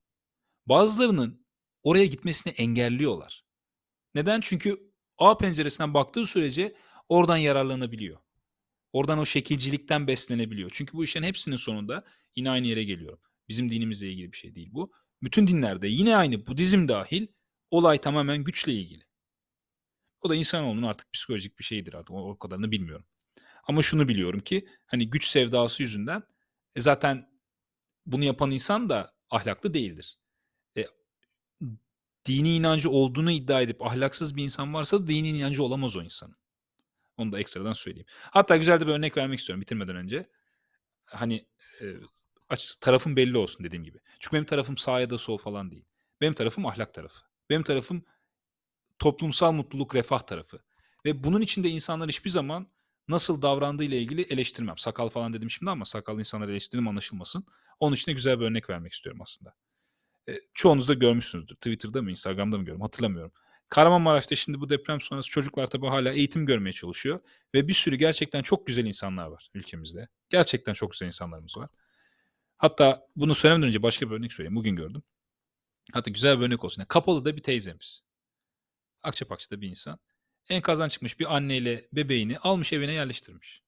Bazılarının 0.66 1.39
oraya 1.82 2.06
gitmesini 2.06 2.52
engelliyorlar. 2.52 3.44
Neden? 4.14 4.40
Çünkü 4.40 4.90
A 5.18 5.38
penceresinden 5.38 5.94
baktığı 5.94 6.26
sürece 6.26 6.74
oradan 7.08 7.36
yararlanabiliyor. 7.36 8.18
Oradan 8.92 9.18
o 9.18 9.26
şekilcilikten 9.26 10.06
beslenebiliyor. 10.06 10.70
Çünkü 10.72 10.92
bu 10.92 11.04
işlerin 11.04 11.26
hepsinin 11.26 11.56
sonunda 11.56 12.04
yine 12.36 12.50
aynı 12.50 12.66
yere 12.66 12.84
geliyorum. 12.84 13.20
Bizim 13.48 13.70
dinimizle 13.70 14.10
ilgili 14.10 14.32
bir 14.32 14.36
şey 14.36 14.54
değil 14.54 14.68
bu. 14.72 14.92
Bütün 15.22 15.46
dinlerde 15.46 15.88
yine 15.88 16.16
aynı 16.16 16.46
Budizm 16.46 16.88
dahil 16.88 17.26
olay 17.70 18.00
tamamen 18.00 18.44
güçle 18.44 18.72
ilgili. 18.72 19.04
O 20.20 20.30
da 20.30 20.34
insanoğlunun 20.34 20.82
artık 20.82 21.12
psikolojik 21.12 21.58
bir 21.58 21.64
şeyidir 21.64 21.94
artık. 21.94 22.10
O, 22.10 22.38
kadarını 22.38 22.70
bilmiyorum. 22.70 23.06
Ama 23.64 23.82
şunu 23.82 24.08
biliyorum 24.08 24.40
ki 24.40 24.68
hani 24.86 25.10
güç 25.10 25.26
sevdası 25.26 25.82
yüzünden 25.82 26.22
e 26.76 26.80
zaten 26.80 27.30
bunu 28.06 28.24
yapan 28.24 28.50
insan 28.50 28.88
da 28.88 29.14
ahlaklı 29.30 29.74
değildir. 29.74 30.18
Dini 32.30 32.54
inancı 32.56 32.90
olduğunu 32.90 33.30
iddia 33.30 33.60
edip 33.60 33.86
ahlaksız 33.86 34.36
bir 34.36 34.44
insan 34.44 34.74
varsa 34.74 35.02
da 35.02 35.06
dini 35.06 35.28
inancı 35.28 35.62
olamaz 35.62 35.96
o 35.96 36.02
insanın. 36.02 36.36
Onu 37.16 37.32
da 37.32 37.40
ekstradan 37.40 37.72
söyleyeyim. 37.72 38.06
Hatta 38.30 38.56
güzel 38.56 38.80
de 38.80 38.86
bir 38.86 38.92
örnek 38.92 39.16
vermek 39.16 39.38
istiyorum 39.38 39.60
bitirmeden 39.60 39.96
önce. 39.96 40.26
Hani 41.04 41.46
e, 41.80 41.84
açıkçası 42.48 42.80
tarafım 42.80 43.16
belli 43.16 43.38
olsun 43.38 43.64
dediğim 43.64 43.84
gibi. 43.84 43.98
Çünkü 44.20 44.34
benim 44.34 44.44
tarafım 44.44 44.76
sağ 44.76 45.00
ya 45.00 45.10
da 45.10 45.18
sol 45.18 45.38
falan 45.38 45.70
değil. 45.70 45.84
Benim 46.20 46.34
tarafım 46.34 46.66
ahlak 46.66 46.94
tarafı. 46.94 47.20
Benim 47.50 47.62
tarafım 47.62 48.04
toplumsal 48.98 49.52
mutluluk, 49.52 49.94
refah 49.94 50.20
tarafı. 50.20 50.58
Ve 51.04 51.24
bunun 51.24 51.40
içinde 51.40 51.68
insanlar 51.68 52.08
hiçbir 52.08 52.30
zaman 52.30 52.66
nasıl 53.08 53.42
davrandığı 53.42 53.84
ile 53.84 53.98
ilgili 53.98 54.22
eleştirmem. 54.22 54.78
Sakal 54.78 55.08
falan 55.08 55.32
dedim 55.32 55.50
şimdi 55.50 55.70
ama 55.70 55.84
sakal 55.84 56.18
insanları 56.18 56.50
eleştirdim 56.50 56.88
anlaşılmasın. 56.88 57.44
Onun 57.80 57.94
için 57.94 58.12
de 58.12 58.14
güzel 58.14 58.40
bir 58.40 58.44
örnek 58.44 58.70
vermek 58.70 58.92
istiyorum 58.92 59.22
aslında. 59.22 59.54
E, 60.30 60.40
çoğunuz 60.54 60.88
da 60.88 60.94
görmüşsünüzdür. 60.94 61.54
Twitter'da 61.54 62.02
mı, 62.02 62.10
Instagram'da 62.10 62.56
mı 62.56 62.62
görüyorum 62.62 62.82
hatırlamıyorum. 62.82 63.32
Kahramanmaraş'ta 63.68 64.36
şimdi 64.36 64.60
bu 64.60 64.68
deprem 64.68 65.00
sonrası 65.00 65.30
çocuklar 65.30 65.66
tabii 65.66 65.86
hala 65.86 66.12
eğitim 66.12 66.46
görmeye 66.46 66.72
çalışıyor. 66.72 67.20
Ve 67.54 67.68
bir 67.68 67.74
sürü 67.74 67.96
gerçekten 67.96 68.42
çok 68.42 68.66
güzel 68.66 68.86
insanlar 68.86 69.26
var 69.26 69.50
ülkemizde. 69.54 70.08
Gerçekten 70.30 70.72
çok 70.74 70.92
güzel 70.92 71.06
insanlarımız 71.06 71.56
var. 71.56 71.68
Hatta 72.56 73.06
bunu 73.16 73.34
söylemeden 73.34 73.68
önce 73.68 73.82
başka 73.82 74.10
bir 74.10 74.14
örnek 74.14 74.32
söyleyeyim. 74.32 74.56
Bugün 74.56 74.76
gördüm. 74.76 75.02
Hatta 75.92 76.10
güzel 76.10 76.40
bir 76.40 76.46
örnek 76.46 76.64
olsun. 76.64 76.84
Kapalı'da 76.84 77.36
bir 77.36 77.42
teyzemiz. 77.42 78.02
Akçapakçı'da 79.02 79.60
bir 79.60 79.68
insan. 79.68 79.98
Enkazdan 80.48 80.88
çıkmış 80.88 81.20
bir 81.20 81.36
anneyle 81.36 81.88
bebeğini 81.92 82.38
almış 82.38 82.72
evine 82.72 82.92
yerleştirmiş. 82.92 83.62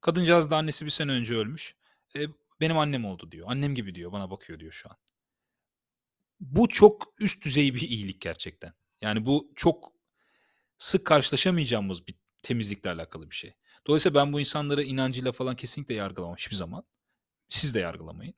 Kadıncağız 0.00 0.50
da 0.50 0.56
annesi 0.56 0.84
bir 0.84 0.90
sene 0.90 1.12
önce 1.12 1.34
ölmüş. 1.34 1.74
E, 2.16 2.20
benim 2.60 2.78
annem 2.78 3.04
oldu 3.04 3.32
diyor. 3.32 3.46
Annem 3.50 3.74
gibi 3.74 3.94
diyor. 3.94 4.12
Bana 4.12 4.30
bakıyor 4.30 4.60
diyor 4.60 4.72
şu 4.72 4.90
an. 4.90 4.96
Bu 6.40 6.68
çok 6.68 7.14
üst 7.20 7.44
düzey 7.44 7.74
bir 7.74 7.80
iyilik 7.80 8.20
gerçekten. 8.20 8.72
Yani 9.00 9.26
bu 9.26 9.52
çok 9.56 9.92
sık 10.78 11.06
karşılaşamayacağımız 11.06 12.06
bir 12.06 12.14
temizlikle 12.42 12.90
alakalı 12.90 13.30
bir 13.30 13.36
şey. 13.36 13.54
Dolayısıyla 13.86 14.22
ben 14.22 14.32
bu 14.32 14.40
insanları 14.40 14.82
inancıyla 14.82 15.32
falan 15.32 15.56
kesinlikle 15.56 15.94
yargılamam 15.94 16.36
hiçbir 16.36 16.56
zaman. 16.56 16.84
Siz 17.48 17.74
de 17.74 17.80
yargılamayın. 17.80 18.34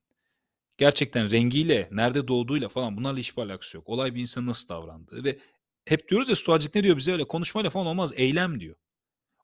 Gerçekten 0.79 1.31
rengiyle, 1.31 1.89
nerede 1.93 2.29
doğduğuyla 2.29 2.69
falan 2.69 2.97
bunlarla 2.97 3.19
hiçbir 3.19 3.43
alakası 3.43 3.77
yok. 3.77 3.89
Olay 3.89 4.15
bir 4.15 4.21
insanın 4.21 4.47
nasıl 4.47 4.69
davrandığı 4.69 5.25
ve 5.25 5.39
hep 5.85 6.09
diyoruz 6.09 6.29
ya 6.29 6.37
stoacılık 6.37 6.75
ne 6.75 6.85
diyor 6.85 6.97
bize 6.97 7.13
öyle 7.13 7.25
konuşmayla 7.25 7.71
falan 7.71 7.87
olmaz 7.87 8.13
eylem 8.17 8.61
diyor. 8.61 8.77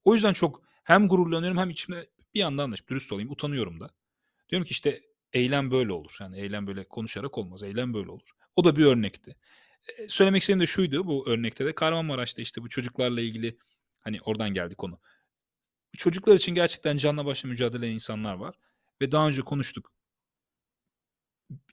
O 0.05 0.15
yüzden 0.15 0.33
çok 0.33 0.63
hem 0.85 1.09
gururlanıyorum 1.09 1.59
hem 1.59 1.71
içimde 1.71 2.11
bir 2.35 2.41
yandan 2.41 2.73
da 2.73 2.77
dürüst 2.89 3.13
olayım 3.13 3.31
utanıyorum 3.31 3.81
da. 3.81 3.91
Diyorum 4.51 4.67
ki 4.67 4.73
işte 4.73 5.03
eylem 5.33 5.71
böyle 5.71 5.93
olur. 5.93 6.17
Yani 6.21 6.41
eylem 6.41 6.67
böyle 6.67 6.89
konuşarak 6.89 7.39
olmaz. 7.39 7.63
Eylem 7.63 7.95
böyle 7.95 8.11
olur. 8.11 8.31
O 8.57 8.65
da 8.65 8.77
bir 8.77 8.85
örnekti. 8.85 9.37
Ee, 9.89 10.09
söylemek 10.09 10.43
istediğim 10.43 10.61
de 10.61 10.67
şuydu 10.67 11.07
bu 11.07 11.29
örnekte 11.29 11.67
de 11.67 11.75
Kahramanmaraş'ta 11.75 12.43
işte 12.43 12.63
bu 12.63 12.69
çocuklarla 12.69 13.21
ilgili 13.21 13.59
hani 14.01 14.21
oradan 14.21 14.55
geldi 14.55 14.75
konu. 14.75 15.01
Çocuklar 15.97 16.35
için 16.35 16.55
gerçekten 16.55 16.97
canla 16.97 17.27
başla 17.27 17.49
mücadele 17.49 17.87
eden 17.87 17.95
insanlar 17.95 18.35
var. 18.35 18.55
Ve 19.03 19.13
daha 19.13 19.29
önce 19.29 19.43
konuştuk. 19.43 19.93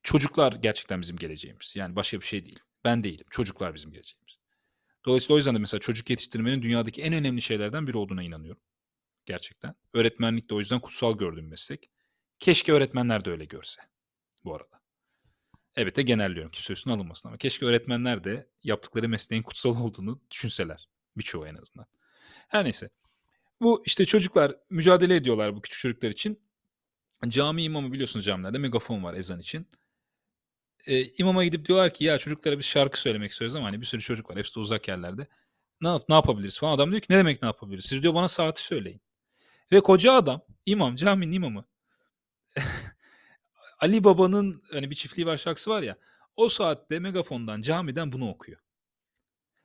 Çocuklar 0.04 0.54
gerçekten 0.54 1.02
bizim 1.02 1.18
geleceğimiz. 1.18 1.76
Yani 1.76 1.96
başka 1.96 2.20
bir 2.20 2.26
şey 2.26 2.46
değil. 2.46 2.60
Ben 2.84 3.04
değilim. 3.04 3.26
Çocuklar 3.30 3.76
bizim 3.76 3.92
geleceğimiz. 3.92 4.38
Dolayısıyla 5.06 5.34
o 5.36 5.38
yüzden 5.38 5.56
de 5.56 5.60
mesela 5.60 5.80
çocuk 5.80 6.10
yetiştirmenin 6.10 6.62
dünyadaki 6.62 7.02
en 7.02 7.14
önemli 7.14 7.42
şeylerden 7.42 7.88
biri 7.88 7.98
olduğuna 7.98 8.24
inanıyorum. 8.24 8.62
Gerçekten. 9.26 9.76
Öğretmenlik 9.94 10.50
de 10.50 10.56
o 10.56 10.60
yüzden 10.60 10.80
kutsal 10.80 11.18
gördüğüm 11.18 11.48
meslek. 11.48 11.90
Keşke 12.40 12.74
öğretmenler 12.74 13.26
de 13.26 13.32
öyle 13.32 13.46
görse. 13.46 13.82
Bu 14.44 14.56
arada. 14.56 14.83
Evet 15.76 15.96
de 15.96 16.02
genelliyorum 16.02 16.52
ki 16.52 16.64
sözünün 16.64 16.96
alınmasın 16.96 17.30
ama 17.30 17.38
keşke 17.38 17.66
öğretmenler 17.66 18.24
de 18.24 18.48
yaptıkları 18.64 19.10
mesleğin 19.10 19.44
kutsal 19.44 19.82
olduğunu 19.82 20.22
düşünseler. 20.32 20.90
Birçoğu 21.18 21.48
en 21.48 21.56
azından. 21.56 21.86
Her 22.48 22.64
neyse. 22.66 22.90
Bu 23.62 23.84
işte 23.86 24.06
çocuklar 24.06 24.56
mücadele 24.70 25.16
ediyorlar 25.16 25.56
bu 25.56 25.62
küçük 25.62 25.80
çocuklar 25.80 26.10
için. 26.10 26.40
Cami 27.28 27.64
imamı 27.64 27.94
biliyorsunuz 27.94 28.26
camilerde 28.26 28.58
megafon 28.58 29.04
var 29.04 29.14
ezan 29.14 29.40
için. 29.40 29.68
Ee, 30.88 31.04
imama 31.04 31.44
gidip 31.44 31.66
diyorlar 31.68 31.94
ki 31.94 32.06
ya 32.06 32.18
çocuklara 32.18 32.58
bir 32.58 32.64
şarkı 32.64 33.02
söylemek 33.02 33.32
istiyoruz 33.32 33.56
ama 33.56 33.68
hani 33.68 33.82
bir 33.82 33.86
sürü 33.86 34.02
çocuk 34.02 34.30
var. 34.30 34.38
Hepsi 34.38 34.56
de 34.56 34.60
uzak 34.60 34.88
yerlerde. 34.88 35.28
Ne, 35.82 35.88
yap- 35.88 36.10
ne 36.10 36.16
yapabiliriz 36.16 36.60
falan. 36.60 36.74
Adam 36.74 36.92
diyor 36.92 37.02
ki 37.02 37.08
ne 37.14 37.18
demek 37.18 37.42
ne 37.42 37.46
yapabiliriz? 37.48 37.86
Siz 37.86 38.04
diyor 38.04 38.14
bana 38.14 38.28
saati 38.28 38.64
söyleyin. 38.64 39.02
Ve 39.72 39.80
koca 39.82 40.14
adam 40.14 40.42
imam 40.66 40.96
caminin 40.96 41.32
imamı 41.32 41.66
Ali 43.84 44.04
Baba'nın 44.04 44.64
hani 44.72 44.90
bir 44.90 44.96
çiftliği 44.96 45.28
var 45.28 45.38
şarkısı 45.38 45.70
var 45.70 45.82
ya. 45.82 45.98
O 46.36 46.50
saatte 46.50 47.00
megafondan 47.00 47.62
camiden 47.62 48.12
bunu 48.12 48.30
okuyor. 48.30 48.60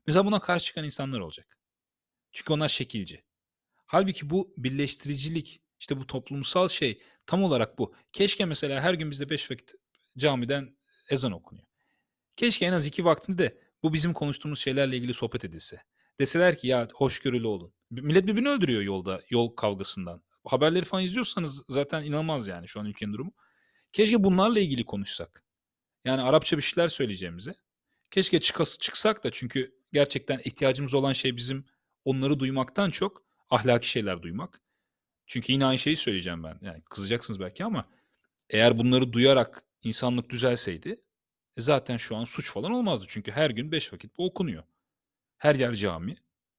Mesela 0.06 0.26
buna 0.26 0.40
karşı 0.40 0.66
çıkan 0.66 0.84
insanlar 0.84 1.20
olacak. 1.20 1.58
Çünkü 2.32 2.52
onlar 2.52 2.68
şekilci. 2.68 3.24
Halbuki 3.86 4.30
bu 4.30 4.54
birleştiricilik, 4.56 5.62
işte 5.80 5.96
bu 5.96 6.06
toplumsal 6.06 6.68
şey 6.68 7.02
tam 7.26 7.42
olarak 7.42 7.78
bu. 7.78 7.94
Keşke 8.12 8.44
mesela 8.44 8.80
her 8.80 8.94
gün 8.94 9.10
bizde 9.10 9.30
beş 9.30 9.50
vakit 9.50 9.74
camiden 10.18 10.76
ezan 11.10 11.32
okunuyor. 11.32 11.66
Keşke 12.36 12.66
en 12.66 12.72
az 12.72 12.86
iki 12.86 13.04
vaktinde 13.04 13.38
de 13.38 13.60
bu 13.82 13.92
bizim 13.92 14.12
konuştuğumuz 14.12 14.58
şeylerle 14.58 14.96
ilgili 14.96 15.14
sohbet 15.14 15.44
edilse. 15.44 15.82
Deseler 16.20 16.58
ki 16.58 16.68
ya 16.68 16.88
hoşgörülü 16.94 17.46
olun. 17.46 17.72
Millet 17.90 18.26
birbirini 18.26 18.48
öldürüyor 18.48 18.82
yolda, 18.82 19.22
yol 19.30 19.56
kavgasından. 19.56 20.22
Haberleri 20.44 20.84
falan 20.84 21.04
izliyorsanız 21.04 21.64
zaten 21.68 22.04
inanılmaz 22.04 22.48
yani 22.48 22.68
şu 22.68 22.80
an 22.80 22.86
ülkenin 22.86 23.12
durumu. 23.12 23.32
Keşke 23.92 24.24
bunlarla 24.24 24.60
ilgili 24.60 24.84
konuşsak. 24.84 25.44
Yani 26.04 26.22
Arapça 26.22 26.56
bir 26.56 26.62
şeyler 26.62 26.88
söyleyeceğimize. 26.88 27.54
Keşke 28.10 28.40
çıkası 28.40 28.78
çıksak 28.78 29.24
da 29.24 29.30
çünkü 29.32 29.74
gerçekten 29.92 30.40
ihtiyacımız 30.44 30.94
olan 30.94 31.12
şey 31.12 31.36
bizim 31.36 31.64
onları 32.04 32.40
duymaktan 32.40 32.90
çok 32.90 33.24
ahlaki 33.50 33.90
şeyler 33.90 34.22
duymak. 34.22 34.62
Çünkü 35.26 35.52
yine 35.52 35.66
aynı 35.66 35.78
şeyi 35.78 35.96
söyleyeceğim 35.96 36.44
ben. 36.44 36.58
Yani 36.62 36.82
kızacaksınız 36.90 37.40
belki 37.40 37.64
ama 37.64 37.88
eğer 38.50 38.78
bunları 38.78 39.12
duyarak 39.12 39.64
insanlık 39.82 40.30
düzelseydi 40.30 41.02
E, 41.56 41.60
zaten 41.60 41.96
şu 41.96 42.16
an 42.16 42.24
suç 42.24 42.50
falan 42.50 42.72
olmazdı. 42.72 43.06
Çünkü 43.08 43.32
her 43.32 43.50
gün 43.50 43.72
5 43.72 43.92
vakit 43.92 44.18
bu 44.18 44.26
okunuyor. 44.26 44.64
Her 45.38 45.54
yer 45.54 45.74
cami 45.74 46.16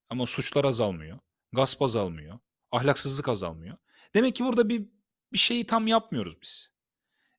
ama 0.10 0.26
suçlar 0.26 0.66
azalmıyor. 0.66 1.20
Gasp 1.54 1.82
azalmıyor. 1.82 2.40
Ahlaksızlık 2.72 3.28
azalmıyor. 3.30 3.78
Demek 4.16 4.36
ki 4.36 4.44
burada 4.46 4.70
bir 4.70 4.86
bir 5.34 5.38
şeyi 5.38 5.66
tam 5.66 5.88
yapmıyoruz 5.88 6.42
biz. 6.42 6.72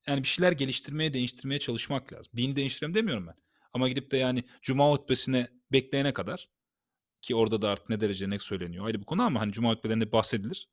Yani 0.07 0.23
bir 0.23 0.27
şeyler 0.27 0.51
geliştirmeye, 0.51 1.13
değiştirmeye 1.13 1.59
çalışmak 1.59 2.13
lazım. 2.13 2.33
Dini 2.35 2.55
değiştirelim 2.55 2.93
demiyorum 2.93 3.27
ben. 3.27 3.35
Ama 3.73 3.89
gidip 3.89 4.11
de 4.11 4.17
yani 4.17 4.43
cuma 4.61 4.91
hutbesine 4.91 5.47
bekleyene 5.71 6.13
kadar 6.13 6.49
ki 7.21 7.35
orada 7.35 7.61
da 7.61 7.69
artık 7.69 7.89
ne 7.89 8.01
derece 8.01 8.29
ne 8.29 8.39
söyleniyor 8.39 8.85
ayrı 8.85 8.99
bir 8.99 9.05
konu 9.05 9.23
ama 9.23 9.41
hani 9.41 9.51
cuma 9.51 9.71
hutbelerinde 9.71 10.11
bahsedilir. 10.11 10.69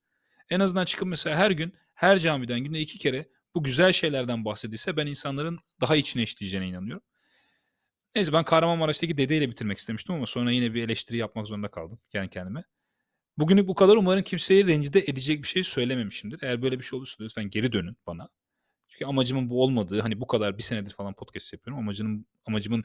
En 0.50 0.60
azından 0.60 0.84
çıkıp 0.84 1.08
mesela 1.08 1.36
her 1.36 1.50
gün 1.50 1.74
her 1.94 2.18
camiden 2.18 2.60
günde 2.60 2.80
iki 2.80 2.98
kere 2.98 3.28
bu 3.54 3.62
güzel 3.64 3.92
şeylerden 3.92 4.44
bahsedilse 4.44 4.96
ben 4.96 5.06
insanların 5.06 5.58
daha 5.80 5.96
içine 5.96 6.22
işleyeceğine 6.22 6.68
inanıyorum. 6.68 7.02
Neyse 8.14 8.32
ben 8.32 8.44
Kahramanmaraş'taki 8.44 9.16
dedeyle 9.18 9.50
bitirmek 9.50 9.78
istemiştim 9.78 10.14
ama 10.14 10.26
sonra 10.26 10.52
yine 10.52 10.74
bir 10.74 10.84
eleştiri 10.84 11.16
yapmak 11.16 11.48
zorunda 11.48 11.68
kaldım 11.68 11.98
kendi 12.10 12.30
kendime. 12.30 12.64
Bugünlük 13.38 13.68
bu 13.68 13.74
kadar. 13.74 13.96
Umarım 13.96 14.22
kimseyi 14.22 14.66
rencide 14.66 15.00
edecek 15.00 15.42
bir 15.42 15.48
şey 15.48 15.64
söylememişimdir. 15.64 16.42
Eğer 16.42 16.62
böyle 16.62 16.78
bir 16.78 16.84
şey 16.84 16.96
olursa 16.98 17.16
lütfen 17.24 17.50
geri 17.50 17.72
dönün 17.72 17.96
bana. 18.06 18.28
Çünkü 18.88 19.04
amacımın 19.04 19.50
bu 19.50 19.62
olmadığı, 19.62 20.00
hani 20.00 20.20
bu 20.20 20.26
kadar 20.26 20.58
bir 20.58 20.62
senedir 20.62 20.90
falan 20.90 21.14
podcast 21.14 21.52
yapıyorum. 21.52 21.78
Amacının, 21.82 22.26
amacımın 22.46 22.84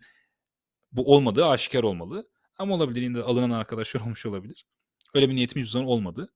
bu 0.92 1.14
olmadığı 1.14 1.46
aşikar 1.46 1.84
olmalı. 1.84 2.30
Ama 2.58 2.76
olabildiğinde 2.76 3.22
alınan 3.24 3.50
arkadaşlar 3.50 4.02
olmuş 4.06 4.26
olabilir. 4.26 4.66
Öyle 5.14 5.30
bir 5.30 5.36
niyetim 5.36 5.62
hiçbir 5.62 5.72
zaman 5.72 5.88
olmadı. 5.88 6.34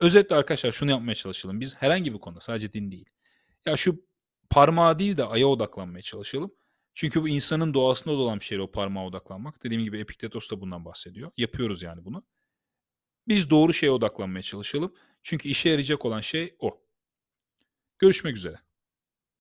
Özetle 0.00 0.36
arkadaşlar 0.36 0.72
şunu 0.72 0.90
yapmaya 0.90 1.14
çalışalım. 1.14 1.60
Biz 1.60 1.76
herhangi 1.76 2.14
bir 2.14 2.18
konuda 2.18 2.40
sadece 2.40 2.72
din 2.72 2.90
değil. 2.90 3.10
Ya 3.66 3.76
şu 3.76 4.04
parmağı 4.50 4.98
değil 4.98 5.16
de 5.16 5.24
aya 5.24 5.46
odaklanmaya 5.46 6.02
çalışalım. 6.02 6.54
Çünkü 6.94 7.22
bu 7.22 7.28
insanın 7.28 7.74
doğasında 7.74 8.14
olan 8.14 8.40
bir 8.40 8.44
şey 8.44 8.60
o 8.60 8.70
parmağa 8.70 9.06
odaklanmak. 9.06 9.64
Dediğim 9.64 9.84
gibi 9.84 10.00
Epiktetos 10.00 10.50
da 10.50 10.60
bundan 10.60 10.84
bahsediyor. 10.84 11.30
Yapıyoruz 11.36 11.82
yani 11.82 12.04
bunu. 12.04 12.24
Biz 13.28 13.50
doğru 13.50 13.72
şeye 13.72 13.90
odaklanmaya 13.90 14.42
çalışalım. 14.42 14.94
Çünkü 15.22 15.48
işe 15.48 15.68
yarayacak 15.68 16.04
olan 16.04 16.20
şey 16.20 16.56
o. 16.58 16.85
Görüşmek 17.98 18.36
üzere. 18.36 18.56